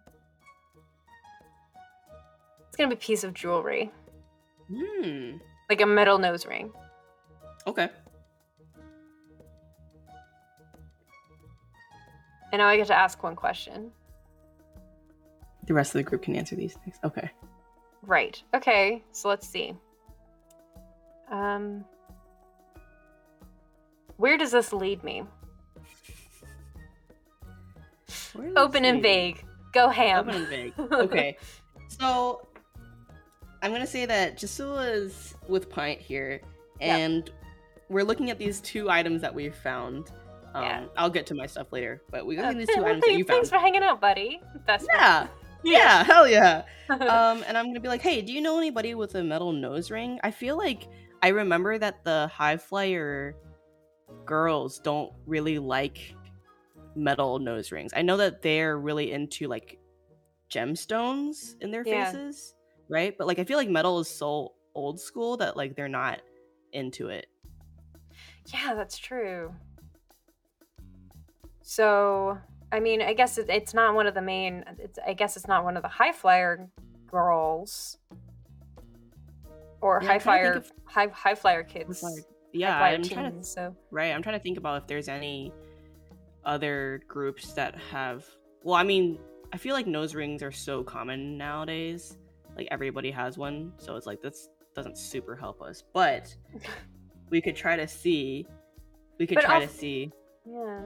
[2.66, 3.92] it's gonna be a piece of jewelry
[4.74, 5.36] Hmm.
[5.68, 6.72] like a metal nose ring
[7.66, 7.88] Okay.
[12.52, 13.90] And now I get to ask one question.
[15.66, 16.96] The rest of the group can answer these things.
[17.04, 17.30] Okay.
[18.02, 18.42] Right.
[18.54, 19.02] Okay.
[19.12, 19.74] So let's see.
[21.30, 21.84] Um,
[24.16, 25.24] where does this lead me?
[28.56, 29.44] Open and vague.
[29.72, 30.28] Go ham.
[30.28, 30.72] Open and vague.
[30.92, 31.36] Okay.
[31.88, 32.46] so
[33.62, 36.40] I'm gonna say that Jasula's with Pint here,
[36.80, 37.30] and
[37.88, 40.10] we're looking at these two items that we've found.
[40.58, 40.84] Um, Yeah.
[40.96, 43.24] I'll get to my stuff later, but we got Uh, these two items that you
[43.24, 44.40] thanks, thanks for hanging out, buddy.
[44.66, 45.26] Best Yeah.
[45.64, 46.62] Yeah, hell yeah.
[46.88, 49.90] um, and I'm gonna be like, hey, do you know anybody with a metal nose
[49.90, 50.20] ring?
[50.22, 50.88] I feel like
[51.22, 53.34] I remember that the high flyer
[54.24, 56.14] girls don't really like
[56.94, 57.92] metal nose rings.
[57.94, 59.78] I know that they're really into like
[60.50, 62.06] gemstones in their Yeah.
[62.06, 62.54] faces,
[62.88, 63.16] right?
[63.18, 66.20] But like I feel like metal is so old school that like they're not
[66.72, 67.26] into it.
[68.52, 69.52] yeah, that's true.
[71.72, 72.38] So,
[72.72, 74.64] I mean, I guess it, it's not one of the main.
[74.78, 76.66] It's I guess it's not one of the high flyer
[77.10, 77.98] girls
[79.82, 82.02] or Yeah, high I'm trying to flyer high high flyer kids.
[82.54, 84.14] yeah, flyer I'm trying to so Right.
[84.14, 85.52] I'm trying to think about if there's any
[86.46, 88.24] other groups that have.
[88.62, 89.18] Well, I mean,
[89.52, 92.16] I feel like nose rings are so common nowadays.
[92.56, 95.84] Like everybody has one, so it's like this doesn't super help us.
[95.92, 96.34] But
[97.28, 98.46] we could try to see.
[99.18, 100.12] We could But try also- to see.
[100.50, 100.80] yeah.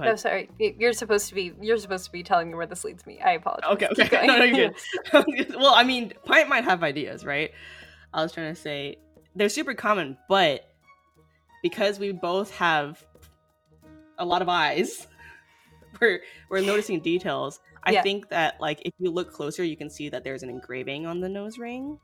[0.00, 0.48] Go No, sorry.
[0.58, 1.52] You're supposed to be.
[1.60, 3.20] You're supposed to be telling me where this leads me.
[3.20, 3.70] I apologize.
[3.72, 3.88] Okay.
[3.98, 4.26] Okay.
[4.26, 5.54] No, no, you're good.
[5.56, 7.50] well, I mean, Pint might have ideas, right?
[8.12, 8.96] I was trying to say
[9.34, 10.68] they're super common, but
[11.62, 13.04] because we both have
[14.18, 15.06] a lot of eyes,
[16.00, 17.60] we're we're noticing details.
[17.82, 18.02] I Yeah.
[18.02, 21.20] think that like if you look closer, you can see that there's an engraving on
[21.20, 21.98] the nose ring.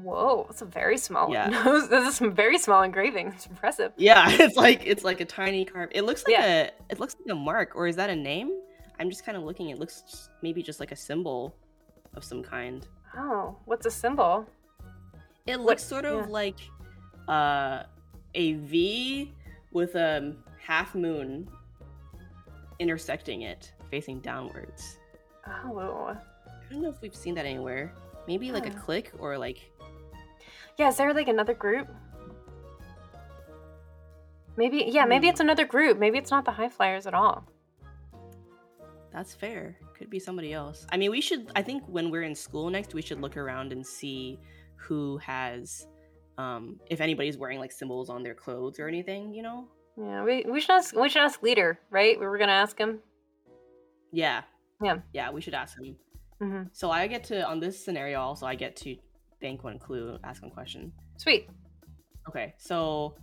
[0.00, 1.30] Whoa, that's a very small.
[1.32, 1.48] Yeah.
[1.48, 1.88] nose.
[1.88, 3.28] This is some very small engraving.
[3.28, 3.92] It's impressive.
[3.96, 5.90] Yeah, it's like it's like a tiny carve.
[5.92, 6.62] It looks like Yeah.
[6.64, 8.50] a it looks like a mark, or is that a name?
[8.98, 9.70] I'm just kind of looking.
[9.70, 11.54] It looks just- maybe just like a symbol
[12.14, 12.86] of some kind.
[13.16, 14.46] Oh, what's a symbol?
[15.46, 16.32] It What- looks sort of yeah.
[16.32, 16.56] like
[17.28, 17.82] uh,
[18.34, 19.32] a V
[19.72, 21.48] with a half moon
[22.78, 24.98] intersecting it, facing downwards.
[25.46, 25.78] Oh,
[26.08, 26.16] I
[26.72, 27.92] don't know if we've seen that anywhere.
[28.28, 29.58] Maybe like a click or like
[30.78, 30.88] yeah.
[30.88, 31.88] Is there like another group?
[34.56, 34.84] Maybe.
[34.88, 35.04] Yeah.
[35.06, 35.30] Maybe Hmm.
[35.32, 35.98] it's another group.
[35.98, 37.44] Maybe it's not the high flyers at all.
[39.12, 39.76] that's fair.
[39.94, 40.86] Could be somebody else.
[40.90, 41.52] I mean, we should.
[41.54, 44.38] I think when we're in school next, we should look around and see
[44.76, 45.86] who has
[46.38, 49.68] um, if anybody's wearing like symbols on their clothes or anything, you know.
[49.98, 52.18] Yeah, we, we should ask we should ask leader, right?
[52.18, 53.00] We were gonna ask him.
[54.12, 54.42] Yeah.
[54.82, 55.00] Yeah.
[55.12, 55.96] Yeah, we should ask him.
[56.40, 58.96] hmm So I get to on this scenario also I get to
[59.42, 60.92] bank one clue, ask one question.
[61.18, 61.50] Sweet.
[62.28, 63.16] Okay, so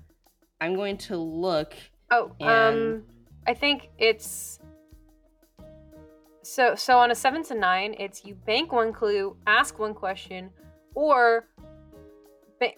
[0.61, 1.73] I'm going to look.
[2.11, 3.03] Oh, um,
[3.47, 4.59] I think it's
[6.43, 10.51] so so on a seven to nine, it's you bank one clue, ask one question,
[10.93, 11.47] or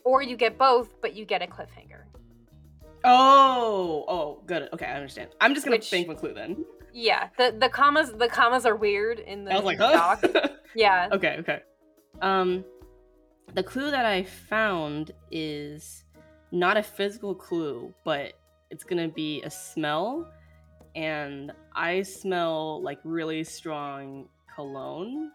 [0.05, 2.03] or you get both, but you get a cliffhanger.
[3.03, 4.69] Oh, oh, good.
[4.73, 5.29] Okay, I understand.
[5.41, 6.63] I'm just gonna Which- bank one clue then.
[6.93, 10.23] Yeah, the the commas the commas are weird in the I was like, doc.
[10.75, 11.09] Yeah.
[11.11, 11.61] okay, okay.
[12.21, 12.63] Um,
[13.53, 16.03] the clue that I found is
[16.51, 18.33] not a physical clue, but
[18.69, 20.31] it's gonna be a smell,
[20.95, 25.31] and I smell like really strong cologne.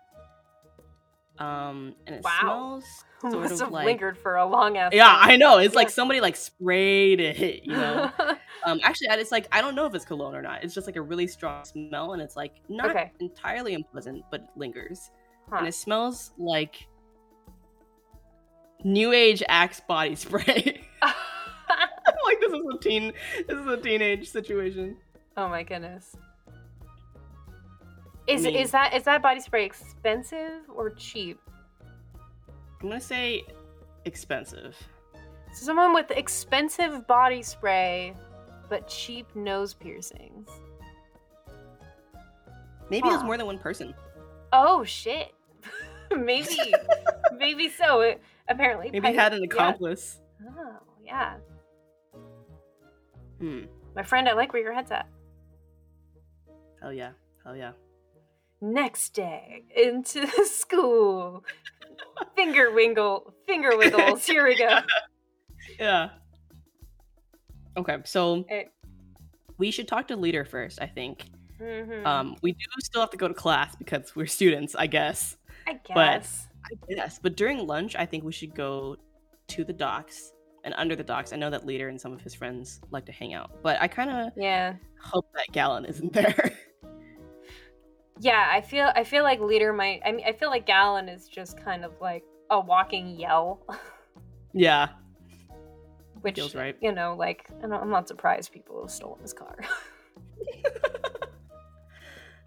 [1.39, 2.39] Um, and it Wow.
[2.41, 2.85] smells
[3.21, 4.93] sort Must of have like lingered for a long ass.
[4.95, 5.31] yeah, time.
[5.31, 5.59] I know.
[5.59, 8.11] It's like somebody like sprayed it, you know.
[8.65, 10.65] um, actually, it's like I don't know if it's cologne or not.
[10.65, 13.13] It's just like a really strong smell, and it's like not Okay.
[13.21, 15.11] entirely unpleasant, but it lingers,
[15.51, 15.57] Huh.
[15.59, 16.89] and it smells like
[18.85, 20.81] new age Axe body spray.
[21.03, 21.15] I'm
[22.25, 23.13] like this is a teen,
[23.49, 24.97] this is a teenage situation.
[25.37, 26.17] oh my goodness.
[28.27, 31.41] Is mean- is that is that body spray expensive or cheap?
[32.83, 33.45] I'm gonna say
[34.05, 34.77] expensive.
[35.53, 38.15] So someone with expensive body spray
[38.69, 40.49] but cheap nose piercings.
[42.91, 43.23] Maybe Huh.
[43.25, 43.95] more than one person.
[44.53, 45.33] Oh shit.
[46.17, 46.57] maybe
[47.37, 48.01] maybe so.
[48.01, 49.47] It, apparently Maybe he had an yeah.
[49.47, 50.21] accomplice.
[50.59, 51.35] Oh, yeah.
[53.41, 53.63] Hmm.
[53.95, 55.09] My friend, I like where your head's at.
[56.81, 57.11] Hell yeah.
[57.45, 57.73] Hell yeah.
[58.61, 61.45] Next day into the school.
[62.35, 64.27] Finger wingle, finger wiggles.
[64.27, 64.79] Here we go.
[65.81, 66.11] Yeah.
[67.77, 68.65] Okay, so Eh.
[69.59, 70.81] we should talk to leader first.
[70.81, 71.25] I think.
[71.61, 72.07] Mhm.
[72.07, 75.37] Um, we do still have to go to class because we're students, I guess.
[75.67, 76.29] I but-
[76.71, 76.79] guess.
[76.89, 78.97] Yes, but during lunch, I think we should go
[79.49, 80.33] to the docks
[80.65, 81.33] and under the docks.
[81.33, 83.87] I know that leader and some of his friends like to hang out, but I
[83.89, 84.75] kind of Yeah.
[85.01, 86.53] hope that Gallon isn't there.
[88.19, 91.29] Yeah, I feel I feel like leader might I mean I feel like Gallon is
[91.29, 93.61] just kind of like a walking yell.
[94.55, 94.89] yeah,
[96.23, 96.77] Which feels right.
[96.81, 99.57] you know, like I'm not surprised people have stolen his car.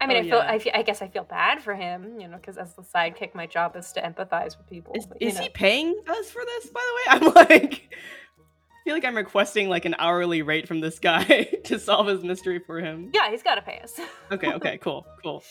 [0.00, 0.50] I mean, Oh, I feel, yeah.
[0.52, 3.34] I feel, I guess I feel bad for him, you know, because as the sidekick,
[3.34, 4.94] my job is to empathize with people.
[4.94, 6.66] Is, but, is he paying us for this?
[6.70, 10.80] By the way, I'm like, I feel like I'm requesting like an hourly rate from
[10.80, 11.24] this guy
[11.64, 13.10] to solve his mystery for him.
[13.12, 14.00] Yeah, he's got to pay us.
[14.32, 15.42] Okay, okay, cool, cool.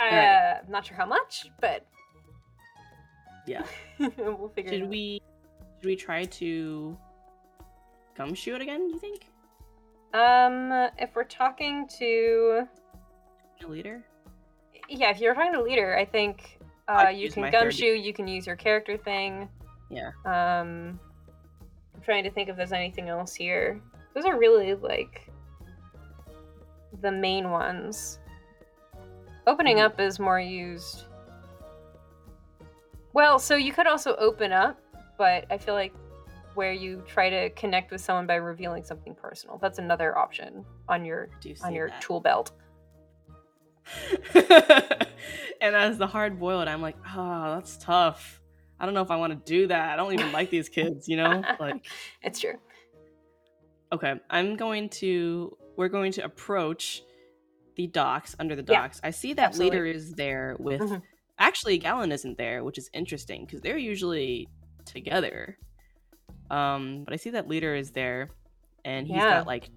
[0.00, 0.60] uh, right.
[0.64, 1.86] I'm not sure how much, but
[3.46, 3.62] Yeah.
[3.98, 4.88] we'll figure it Should out.
[4.88, 5.20] we
[5.80, 6.96] should we try to
[8.16, 9.26] gumshoe it again, you think?
[10.14, 12.68] Um, if we're talking to,
[13.68, 14.02] Leader?
[14.88, 16.58] yeah, if you're talking to leader, I think
[16.88, 17.86] uh, you can gumshoe.
[17.94, 19.48] You can use your character thing.
[19.90, 20.10] Yeah.
[20.24, 20.98] Um,
[21.94, 23.80] I'm trying to think if there's anything else here.
[24.14, 25.30] Those are really like
[27.00, 28.18] the main ones.
[29.46, 29.84] Opening Mhm.
[29.84, 31.06] up is more used.
[33.12, 34.78] Well, so you could also open up,
[35.18, 35.92] but I feel like
[36.54, 39.58] where you try to connect with someone by revealing something personal.
[39.58, 41.28] That's another option on your
[41.64, 42.00] on your that?
[42.02, 42.52] tool belt.
[45.60, 48.40] and as the hard boiled, I'm like, oh, that's tough.
[48.80, 49.90] I don't know if I want to do that.
[49.90, 51.42] I don't even like these kids, you know?
[51.60, 51.86] Like,
[52.22, 52.54] It's true.
[53.92, 57.02] okay, I'm going to, we're going to approach
[57.76, 59.00] the docks, under the Yeah, docks.
[59.04, 59.78] I see that absolutely.
[59.78, 61.02] leader is there with, Mhm.
[61.38, 64.48] actually, Gallon isn't there, which is interesting because they're usually
[64.84, 65.56] together.
[66.50, 68.30] Um, but I see that leader is there
[68.84, 69.38] and he's Yeah.
[69.38, 69.70] got like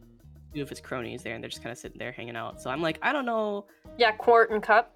[0.54, 2.62] two of his cronies there and they're just kind of sitting there hanging out.
[2.62, 3.66] So I'm like, I don't know.
[3.98, 4.96] Yeah, quart and cup.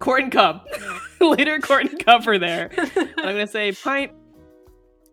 [0.00, 0.66] Quart and Cup.
[1.20, 2.70] Later, quart and Cup are there.
[2.96, 4.12] I'm gonna say, Pint.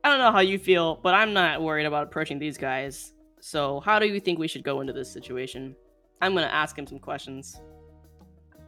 [0.04, 3.14] I don't know how you feel, but I'm not worried about approaching these guys.
[3.42, 5.76] So, how do you think we should go into this situation?
[6.22, 7.60] I'm gonna ask him some questions.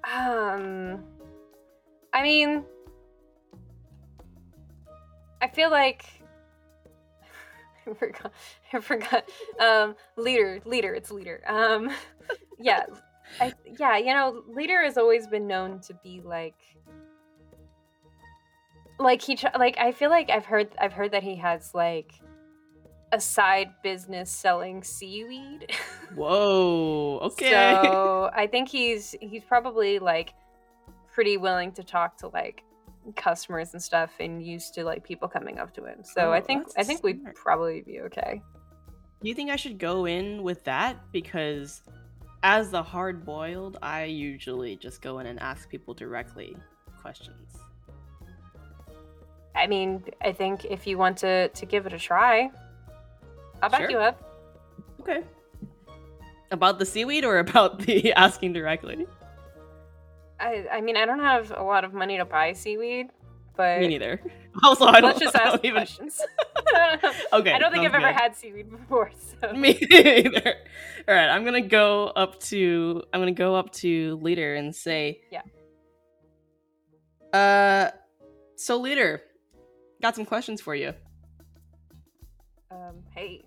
[0.04, 1.04] Um,
[2.14, 2.66] I mean,
[5.42, 6.06] I feel like
[7.88, 8.32] I forgot.
[8.74, 9.30] I forgot.
[9.60, 10.94] Um, leader, leader.
[10.94, 11.42] It's leader.
[11.48, 11.90] Um,
[12.60, 12.84] yeah,
[13.40, 13.98] I yeah.
[13.98, 16.56] You know, leader has always been known to be like,
[19.00, 22.14] like he like I feel like I've heard I've heard that he has like
[23.12, 25.72] a side business selling seaweed.
[26.16, 27.20] Whoa.
[27.24, 27.50] Okay.
[27.50, 30.34] So I think he's he's probably like
[31.12, 32.64] pretty willing to talk to like
[33.16, 36.04] customers and stuff and used to like people coming up to him.
[36.04, 38.42] So Oh, I think I think we'd probably be okay.
[39.22, 41.12] Do you think I should go in with that?
[41.12, 41.82] Because
[42.44, 46.56] as the hard boiled, I usually just go in and ask people directly
[47.02, 47.58] questions.
[49.56, 52.50] I mean, I think if you want to to give it a try,
[53.62, 53.92] I'll back Sure.
[53.92, 54.22] you up.
[55.02, 55.24] Okay.
[56.52, 59.06] About the seaweed or about the asking directly?
[60.40, 63.10] I I mean, I don't have a lot of money to buy seaweed,
[63.60, 64.22] but Me neither.
[64.64, 65.82] Also, I don't, just I don't even.
[65.82, 66.22] questions.
[67.34, 67.52] Okay.
[67.54, 70.56] I don't think I've sounds ever had seaweed before, so Me either.
[71.08, 75.22] All right, I'm gonna go up to I'm gonna go up to leader and say,
[75.32, 75.42] Yeah.
[77.34, 77.92] Uh,
[78.56, 79.22] so leader,
[80.02, 80.94] got some questions for you.
[82.72, 83.44] um, hey,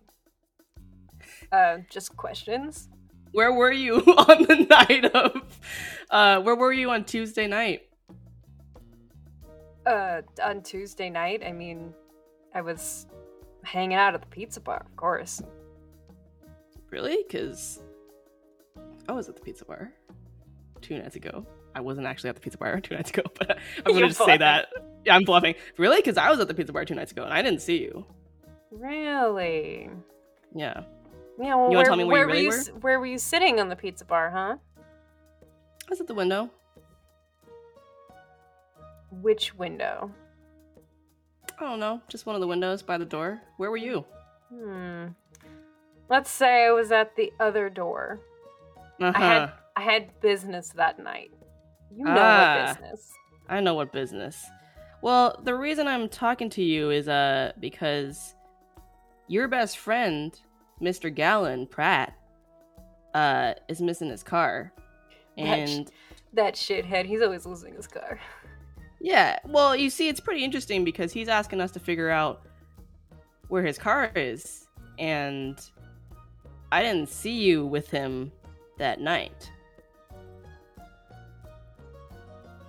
[1.52, 2.88] uh, just questions.
[3.32, 3.96] Where were you
[4.28, 5.58] on the night of?
[6.10, 7.82] Uh, where were you on Tuesday night?
[9.86, 11.92] Uh, on Tuesday night, I mean,
[12.54, 13.06] I was
[13.64, 15.42] hanging out at the pizza bar, of course.
[16.90, 17.24] Really?
[17.26, 17.82] Because
[19.08, 19.92] I was at the pizza bar
[20.80, 21.46] two nights ago.
[21.74, 24.36] I wasn't actually at the pizza bar two nights ago, but I'm gonna just say
[24.36, 24.68] that.
[25.04, 25.54] Yeah, I'm bluffing.
[25.78, 25.96] Really?
[25.96, 28.06] Because I was at the pizza bar two nights ago and I didn't see you.
[28.70, 29.90] Really?
[30.54, 30.82] Yeah.
[31.40, 31.54] Yeah.
[31.56, 32.48] Well, You wanna where, tell me where you were you?
[32.50, 32.80] were?
[32.80, 34.56] Where were you sitting on the pizza bar, huh?
[35.48, 36.50] I was at the window.
[39.20, 40.10] Which window?
[41.58, 43.40] I don't know, just one of the windows by the door.
[43.56, 44.04] Where were you?
[44.52, 45.06] Hmm.
[46.08, 48.20] Let's say I was at the other door.
[49.00, 49.12] Uh-huh.
[49.14, 51.30] I had I had business that night.
[51.94, 52.66] You know Ah.
[52.68, 53.12] what business?
[53.48, 54.44] I know what business.
[55.02, 58.34] Well, the reason I'm talking to you is uh because
[59.28, 60.38] your best friend,
[60.80, 61.14] Mr.
[61.14, 62.12] Gallon Pratt,
[63.14, 64.72] uh, is missing his car.
[65.36, 65.90] That sh- And
[66.34, 67.06] That shithead.
[67.06, 68.18] He's always losing his car.
[69.02, 72.46] yeah, well, you see, it's pretty interesting because he's asking us to figure out
[73.48, 75.60] where his car is, and
[76.70, 78.30] I didn't see you with him
[78.78, 79.50] that night.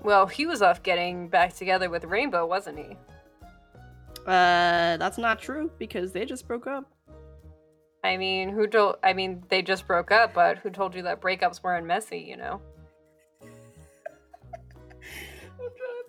[0.01, 2.97] Well, he was off getting back together with Rainbow, wasn't he?
[4.25, 6.91] Uh, that's not true because they just broke up.
[8.03, 8.95] I mean, who told?
[9.03, 12.17] I mean, they just broke up, but who told you that breakups weren't messy?
[12.19, 12.61] You know?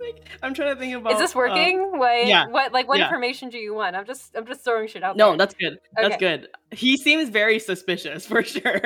[0.05, 0.39] I'm trying to think.
[0.43, 1.13] I'm trying to think about.
[1.15, 1.99] Is this uh, working?
[1.99, 2.47] like, yeah.
[2.49, 2.73] what?
[2.73, 3.07] Like, what Yeah.
[3.07, 3.97] information do you want?
[3.97, 5.39] I'm just, I'm just throwing shit out no, there.
[5.39, 5.79] that's good.
[5.97, 6.19] That's Okay.
[6.19, 6.49] good.
[6.71, 8.81] He seems very suspicious for sure.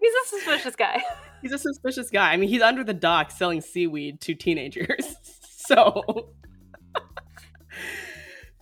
[0.00, 1.02] He's a suspicious guy.
[1.42, 2.32] he's a suspicious guy.
[2.32, 5.16] I mean, he's under the dock selling seaweed to teenagers.
[5.42, 6.02] so,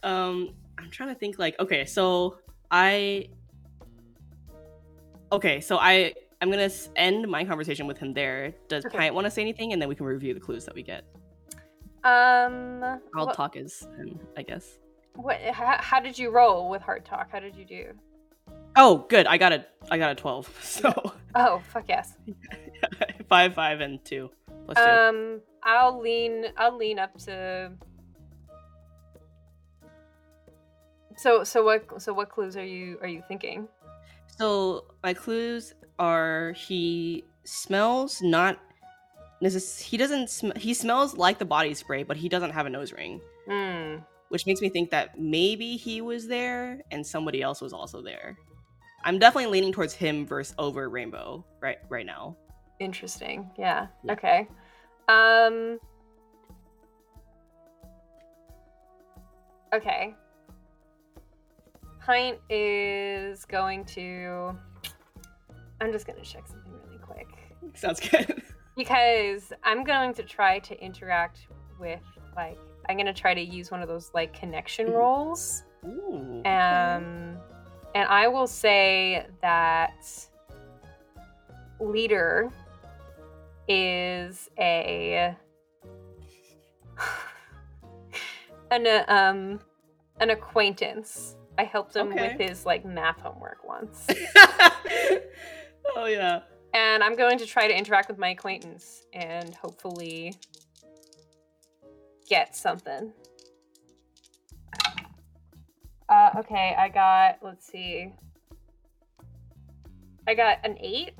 [0.02, 1.38] um, I'm trying to think.
[1.38, 2.38] Like, okay, so
[2.70, 3.28] I,
[5.32, 8.54] okay, so I, I'm gonna end my conversation with him there.
[8.68, 8.96] Does Okay.
[8.98, 11.04] Pint want to say anything, and then we can review the clues that we get?
[12.04, 14.78] Um, I'll talk as him, I guess.
[15.14, 15.40] what?
[15.40, 17.30] How, how did you roll with Heart Talk?
[17.32, 17.92] How did you do?
[18.76, 19.26] Oh, good.
[19.26, 20.48] I got a, I got a twelve.
[20.62, 20.92] So
[21.34, 22.14] Oh, fuck yes.
[23.28, 24.30] five, five, and two
[24.66, 24.82] plus two.
[24.84, 26.46] Um, I'll lean.
[26.56, 27.72] I'll lean up to.
[31.16, 32.02] So, so what?
[32.02, 33.68] So, what clues are you are you thinking?
[34.36, 38.58] So my clues are he smells not
[39.42, 42.70] necess- he doesn't sm- he smells like the body spray, but he doesn't have a
[42.70, 43.96] nose ring, Hmm.
[44.28, 48.36] which makes me think that maybe he was there and somebody else was also there.
[49.04, 52.36] I'm definitely leaning towards him versus over Rainbow right right now.
[52.80, 53.50] Interesting.
[53.58, 53.88] Yeah.
[54.02, 54.12] Yeah.
[54.12, 54.48] Okay.
[55.08, 55.78] Um.
[59.74, 60.14] Okay.
[62.00, 64.56] Pint is going to.
[65.80, 67.26] I'm just gonna check something really quick
[67.74, 68.42] Sounds good.
[68.76, 71.46] because I'm going to try to interact
[71.78, 72.00] with
[72.36, 72.58] like
[72.88, 74.94] I'm gonna try to use one of those like connection Mhm.
[74.94, 75.62] rolls.
[75.84, 76.42] Ooh.
[76.44, 77.38] Um,
[77.94, 80.04] and I will say that
[81.80, 82.50] leader
[83.68, 85.34] is a
[88.70, 89.60] an uh, um
[90.20, 91.36] an acquaintance.
[91.56, 92.36] I helped him Okay.
[92.36, 94.06] with his like math homework once,
[95.96, 96.40] oh yeah.
[96.74, 100.34] And I'm going to try to interact with my acquaintance and hopefully
[102.28, 103.12] get something.
[106.08, 108.12] Uh, okay, I got, let's see.
[110.26, 111.12] I got an 8,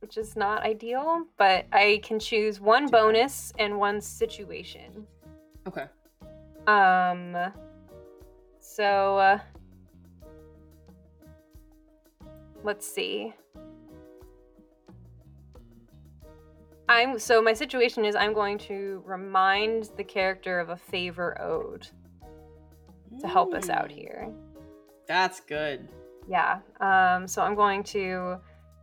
[0.00, 5.06] which is not ideal, but I can choose one bonus and one situation.
[5.66, 5.86] Okay.
[6.66, 7.36] Um,
[8.60, 9.38] so, uh,
[12.62, 13.34] let's see.
[16.88, 21.86] I'm so my situation is I'm going to remind the character of a favor owed
[23.20, 24.28] to help us out Mm, here.
[25.06, 25.88] That's good.
[26.28, 26.60] Yeah.
[26.80, 27.26] Um.
[27.28, 28.38] So I'm going to.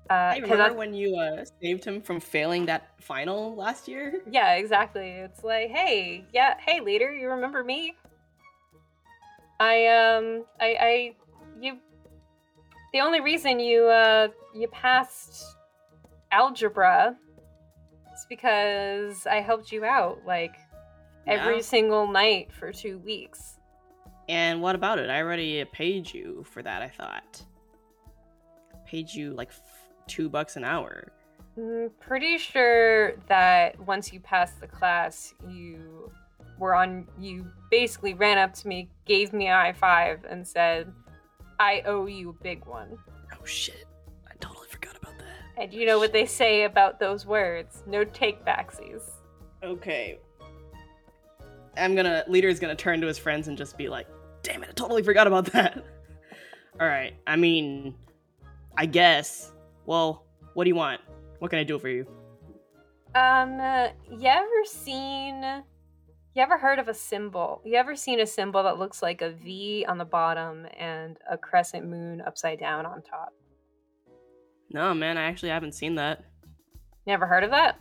[0.09, 4.21] Uh, 'cause remember I- when you uh, saved him from failing that final last year?
[4.29, 5.09] yeah, exactly.
[5.09, 7.93] It's like, hey, yeah, hey, leader, you remember me?
[9.59, 11.15] I um, I, I,
[11.61, 11.77] you.
[12.93, 15.45] The only reason you uh you passed
[16.31, 17.15] algebra
[18.31, 20.55] because I helped you out like
[21.27, 21.61] every Yeah.
[21.61, 23.59] single night for two weeks.
[24.29, 25.09] And what about it?
[25.09, 26.81] I already paid you for that.
[26.81, 27.43] I thought
[28.85, 31.11] paid you like f- two bucks an hour.
[31.57, 36.09] Mm, pretty sure that once you passed the class, you
[36.57, 37.07] were on.
[37.19, 40.93] You basically ran up to me, gave me a high five, and said,
[41.59, 42.97] "I owe you a big one."
[43.33, 43.85] Oh shit!
[45.57, 47.83] And you know what they say about those words?
[47.85, 49.03] No take backsies.
[49.63, 50.19] Okay.
[51.77, 54.07] I'm gonna leader's gonna turn to his friends and just be like,
[54.43, 54.69] "Damn it!
[54.69, 55.77] I totally forgot about that."
[56.79, 57.13] All right.
[57.27, 57.95] I mean,
[58.77, 59.51] I guess.
[59.85, 61.01] Well, what do you want?
[61.39, 62.05] What can I do for you?
[63.15, 65.43] Um, uh, you ever seen?
[66.33, 67.61] You ever heard of a symbol?
[67.65, 71.37] You ever seen a symbol that looks like a V on the bottom and a
[71.37, 73.33] crescent moon upside down on top?
[74.73, 75.17] No, man.
[75.17, 76.23] I actually haven't seen that.
[77.05, 77.79] Never heard of that?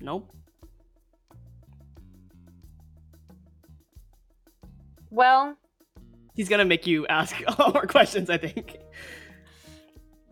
[0.00, 0.30] Nope.
[5.10, 5.56] Well,
[6.34, 8.30] He's gonna make you ask all more questions.
[8.30, 8.78] I think.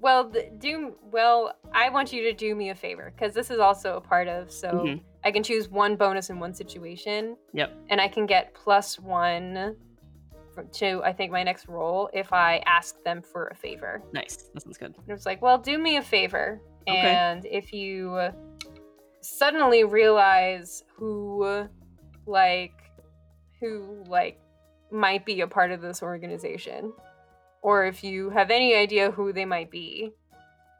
[0.00, 1.52] Well, do well.
[1.74, 4.50] I want you to do me a favor because this is also a part of.
[4.50, 5.02] So Mhm.
[5.24, 7.36] I can choose one bonus in one situation.
[7.52, 7.76] Yep.
[7.90, 9.76] And I can get plus one
[10.72, 14.02] to I think my next role if I ask them for a favor.
[14.12, 14.36] Nice.
[14.54, 14.94] That sounds good.
[14.96, 16.98] And it's like, well, do me a favor, Okay.
[16.98, 18.30] and if you
[19.20, 21.66] suddenly realize who,
[22.26, 22.72] like,
[23.60, 24.38] who like
[24.90, 26.92] might be a part of this organization,
[27.62, 30.12] or if you have any idea who they might be,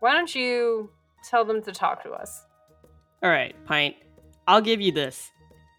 [0.00, 0.90] why don't you
[1.28, 2.46] tell them to talk to us?
[3.22, 3.96] All right, Pint.
[4.48, 5.30] I'll give you this.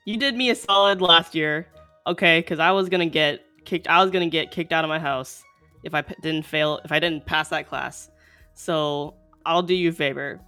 [0.06, 1.68] You did me a solid last year,
[2.06, 2.39] okay?
[2.39, 3.88] Because I was gonna get kicked.
[3.88, 5.43] I was gonna get kicked out of my house
[5.84, 6.80] if I p- didn't fail.
[6.84, 8.09] If I didn't pass that class.
[8.53, 10.39] So I'll do you a favor.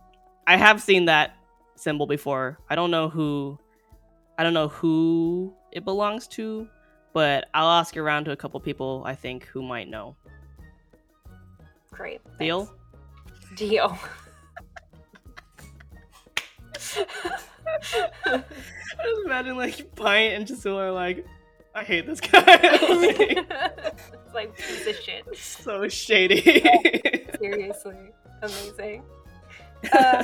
[0.47, 1.36] I have seen that
[1.76, 2.59] symbol before.
[2.70, 3.57] I don't know who.
[4.38, 6.68] I don't know who it belongs to,
[7.14, 10.16] but I'll ask around to a couple people I think who might know.
[11.91, 12.22] Great.
[12.39, 12.66] Deal?
[12.66, 13.59] thanks.
[13.59, 13.97] Deal.
[18.26, 18.43] I
[19.05, 21.26] just imagine like Pint and Jasula are like,
[21.76, 22.42] I hate this guy.
[24.26, 25.38] It's like piece of shit.
[25.38, 26.42] so shady.
[27.40, 27.96] Seriously,
[28.42, 29.04] amazing.
[29.92, 30.24] Uh,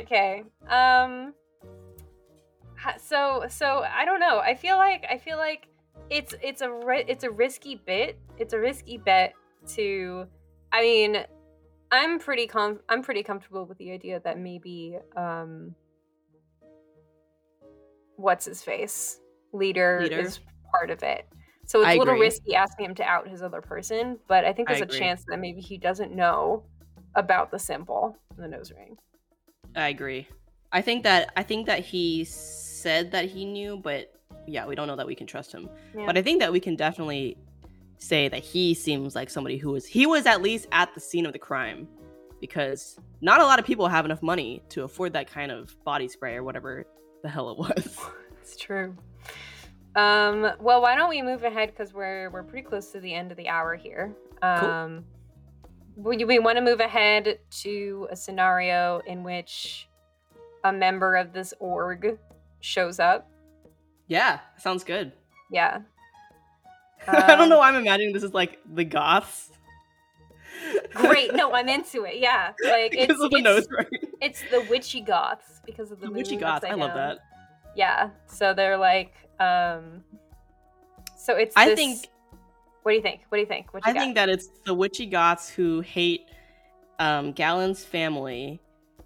[0.00, 0.42] okay.
[0.68, 1.34] Um.
[2.98, 4.38] So so I don't know.
[4.38, 5.68] I feel like I feel like
[6.08, 8.18] it's it's a ri- it's a risky bit.
[8.38, 9.34] It's a risky bet
[9.74, 10.26] to.
[10.72, 11.18] I mean,
[11.92, 15.74] I'm pretty com I'm pretty comfortable with the idea that maybe um.
[18.16, 19.20] What's his face?
[19.52, 20.20] Leader, Leader?
[20.20, 20.40] is
[20.76, 21.26] part of it.
[21.66, 22.26] So it's I a little agree.
[22.26, 24.98] risky asking him to out his other person, but I think there's a agree.
[24.98, 26.62] chance that maybe he doesn't know
[27.16, 28.96] about the symbol, the nose ring.
[29.74, 30.28] I agree.
[30.72, 34.12] I think that I think that he said that he knew, but
[34.46, 35.68] yeah, we don't know that we can trust him.
[35.96, 36.06] Yeah.
[36.06, 37.36] But I think that we can definitely
[37.98, 41.26] say that he seems like somebody who was he was at least at the scene
[41.26, 41.88] of the crime
[42.40, 46.06] because not a lot of people have enough money to afford that kind of body
[46.06, 46.86] spray or whatever
[47.22, 47.98] the hell it was.
[48.40, 48.94] It's true.
[49.96, 53.30] Um, well, why don't we move ahead because we're we're pretty close to the end
[53.30, 54.14] of the hour here.
[54.42, 55.04] Um,
[55.96, 59.88] we, we want to move ahead to a scenario in which
[60.64, 62.18] a member of this org
[62.60, 63.30] shows up.
[64.08, 65.12] yeah, sounds good.
[65.50, 65.78] Yeah.
[67.08, 69.50] I don't Um, know why I'm imagining this is like the goths.
[70.92, 71.34] Great.
[71.34, 72.16] No, I'm into it.
[72.18, 72.52] Yeah.
[72.64, 73.86] Like it's because of the it's, nose ring.
[74.20, 76.64] it's the witchy goths because of the, The witchy goths.
[76.64, 77.18] I upside love that.
[77.76, 78.10] Yeah.
[78.26, 80.02] So they're like, um,
[81.16, 81.54] so it's.
[81.56, 82.08] I this- think
[82.82, 83.20] What do you think?
[83.28, 83.72] What do you think?
[83.74, 84.00] What you I got?
[84.00, 86.22] think that it's the witchy goths who hate
[86.98, 88.60] um, Gallon's family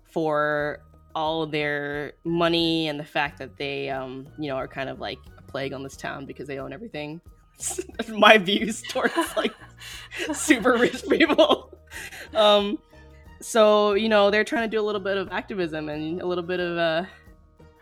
[0.04, 0.80] for
[1.14, 5.18] all their money and the fact that they, um, you know, are kind of like
[5.36, 7.20] a plague on this town because they own everything.
[8.08, 9.52] My views towards like
[10.32, 11.76] super rich people.
[12.34, 12.78] Um,
[13.40, 16.44] so you know, they're trying to do a little bit of activism and a little
[16.44, 17.04] bit of uh,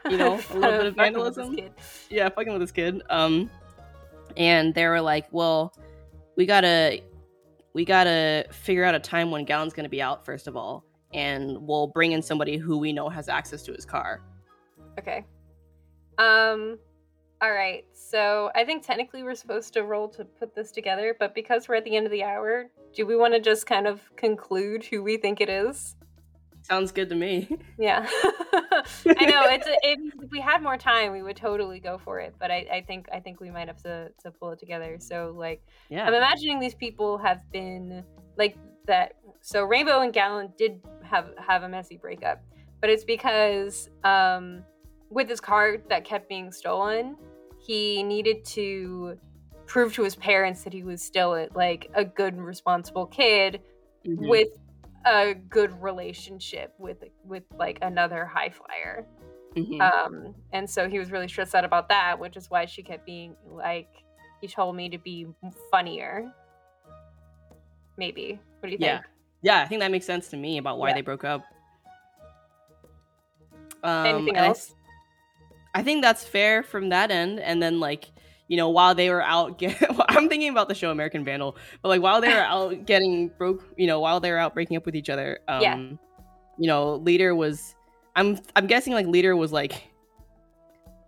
[0.09, 1.74] you know, a little bit of Fucking with this vandalism.
[2.11, 3.03] yeah, fucking with this kid.
[3.11, 3.51] Um,
[4.36, 5.74] and they were like, well,
[6.36, 7.01] we gotta,
[7.72, 11.57] we gotta figure out a time when Gallon's gonna be out first of all, and
[11.66, 14.22] we'll bring in somebody who we know has access to his car.
[14.99, 15.24] Okay.
[16.18, 16.78] Um
[17.40, 17.84] all right.
[17.92, 21.76] So, I think technically we're supposed to roll to put this together, but because we're
[21.76, 25.05] at the end of the hour, do we want to just kind of conclude who
[25.05, 25.94] we think it is?
[26.68, 27.48] Sounds good to me.
[27.78, 28.06] Yeah.
[28.12, 32.18] I know it's a, it, if we had more time, we would totally go for
[32.20, 34.98] it, but I, I think I think we might have to to pull it together.
[35.00, 36.06] So like Yeah.
[36.06, 38.04] I'm imagining these people have been
[38.36, 39.12] like that.
[39.40, 42.42] So Rainbow and Gallon did have have a messy breakup,
[42.80, 44.62] but it's because um,
[45.10, 47.16] with his car that kept being stolen,
[47.64, 49.18] he needed to
[49.66, 53.60] prove to his parents that he was still a, like a good and responsible kid
[54.06, 54.28] Mhm.
[54.28, 54.48] with
[55.09, 59.06] a good relationship with with like another high flyer.
[59.56, 59.80] Mhm.
[59.80, 63.06] Um, and so he was really stressed out about that, which is why she kept
[63.06, 63.88] being like,
[64.40, 65.26] he told me to be
[65.70, 66.32] funnier.
[67.96, 68.38] Maybe.
[68.61, 68.80] What do you think?
[68.82, 69.00] Yeah.
[69.42, 70.94] yeah, I think that makes sense to me about why Yeah.
[70.96, 71.42] they broke up.
[73.82, 74.74] Um, Anything and I else?
[75.74, 77.40] I think that's fair from that end.
[77.40, 78.11] And then like,
[78.49, 79.76] you know, while they were out get
[80.09, 83.62] I'm thinking about the show American Vandal, but like while they were out getting broke,
[83.76, 85.76] you know, while they were out breaking up with each other, um Yeah.
[85.76, 87.74] you know, leader was
[88.16, 89.88] I'm I'm guessing like leader was like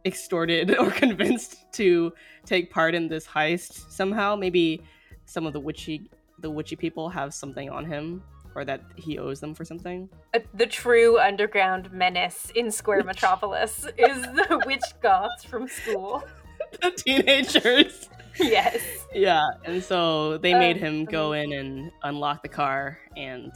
[0.04, 2.12] extorted or convinced to
[2.44, 4.36] take part in this heist somehow.
[4.36, 4.82] Maybe
[5.24, 6.10] some of the witchy
[6.40, 8.22] the witchy people have something on him
[8.54, 10.08] or that he owes them for something.
[10.34, 16.24] Uh, the true underground menace in Square Metropolis is the witch goths from school.
[16.82, 18.08] the teenagers.
[18.38, 18.80] yes.
[19.14, 23.52] Yeah, and so they Uh, made him go in and unlock the car, and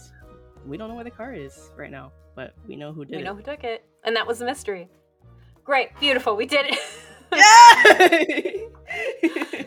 [0.66, 3.16] we don't know where the car is right now, but we know who did We
[3.16, 3.18] it.
[3.20, 3.84] We know who took it.
[4.04, 4.88] And that was a mystery.
[5.64, 5.98] Great.
[6.00, 6.36] Beautiful.
[6.36, 6.78] We did it.
[7.32, 8.66] Yay!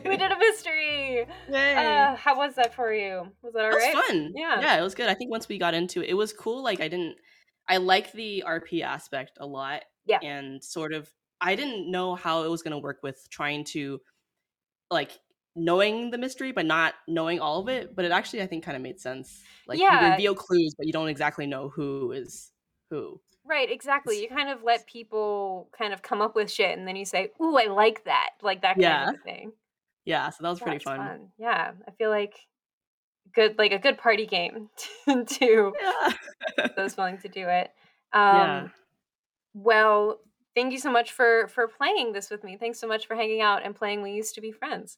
[0.06, 1.26] we did a mystery.
[1.50, 1.76] Yay!
[1.76, 3.28] Uh, how was that for you?
[3.42, 3.96] Was that That alright?
[3.96, 4.34] was fun.
[4.36, 4.60] Yeah.
[4.62, 5.08] yeah, it was good.
[5.08, 6.64] I think once we got into it, it was cool.
[6.64, 7.16] Like I didn't,
[7.68, 9.84] I like the RP aspect a lot.
[10.06, 10.20] Yeah.
[10.24, 11.10] and sort of,
[11.42, 14.02] I didn't know how it was going to work with trying to,
[14.92, 15.20] like,
[15.56, 17.96] knowing the mystery but not knowing all of it.
[17.96, 19.44] But it actually, I think, kind of made sense.
[19.68, 22.52] Like you reveal clues, but you don't exactly know who is
[22.92, 23.22] who.
[23.46, 24.22] Right, exactly.
[24.22, 27.32] You kind of let people kind of come up with shit and then you say,
[27.42, 28.32] Ooh, I like that.
[28.42, 29.12] Like that kind Yeah.
[29.14, 29.54] of thing.
[30.06, 31.32] Yeah, so that was Yeah, pretty it's fun.
[31.38, 31.74] Yeah.
[31.88, 32.36] I feel like
[33.34, 34.70] good like a good party game
[35.28, 36.14] to Yeah.
[36.76, 37.72] those willing to do it.
[38.14, 38.70] Um Yeah.
[39.54, 40.22] well,
[40.58, 42.58] thank you so much for for playing this with me.
[42.58, 44.98] Thanks so much for hanging out and playing We Used to Be Friends.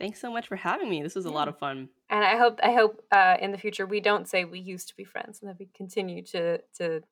[0.00, 1.02] Thanks so much for having me.
[1.02, 1.88] This was a lot of fun.
[2.10, 4.96] And I hope I hope uh in the future we don't say we used to
[4.96, 7.02] be friends and that we continue to to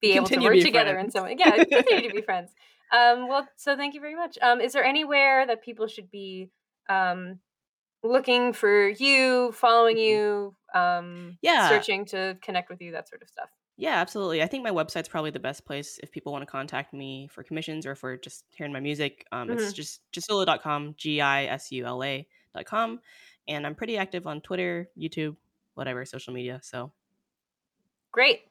[0.00, 1.14] be able to Continue to work be together in friends.
[1.14, 1.36] some way.
[1.38, 2.52] Yeah, continue to be friends.
[2.92, 4.38] Um well so thank you very much.
[4.42, 6.50] Um is there anywhere that people should be
[6.88, 7.40] um
[8.04, 10.06] looking for you, following Mhm.
[10.08, 11.68] you, um Yeah.
[11.68, 13.50] searching to connect with you, that sort of stuff?
[13.82, 14.40] Yeah, absolutely.
[14.44, 17.42] I think my website's probably the best place if people want to contact me for
[17.42, 19.26] commissions or for just hearing my music.
[19.32, 19.74] Um, It's Mhm.
[19.74, 23.00] just gisula.com, G I S U L A.com.
[23.48, 25.36] And I'm pretty active on Twitter, YouTube,
[25.74, 26.60] whatever, social media.
[26.62, 26.92] So,
[28.12, 28.42] Great.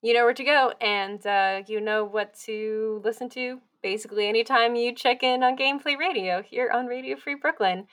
[0.00, 4.74] You know where to go, and uh, you know what to listen to basically anytime
[4.74, 7.86] you check in on Gameplay Radio here on Radio Free Brooklyn.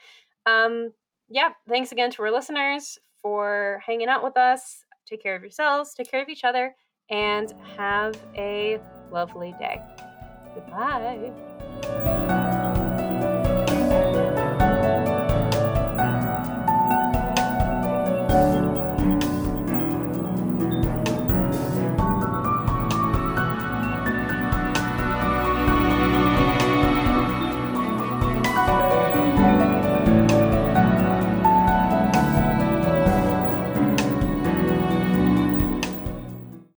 [0.48, 0.94] Um,
[1.28, 4.86] yeah, thanks again to our listeners for hanging out with us.
[5.10, 6.76] Take care of yourselves, take care of each other,
[7.10, 8.80] and have a
[9.12, 9.82] lovely day.
[10.54, 12.19] Goodbye.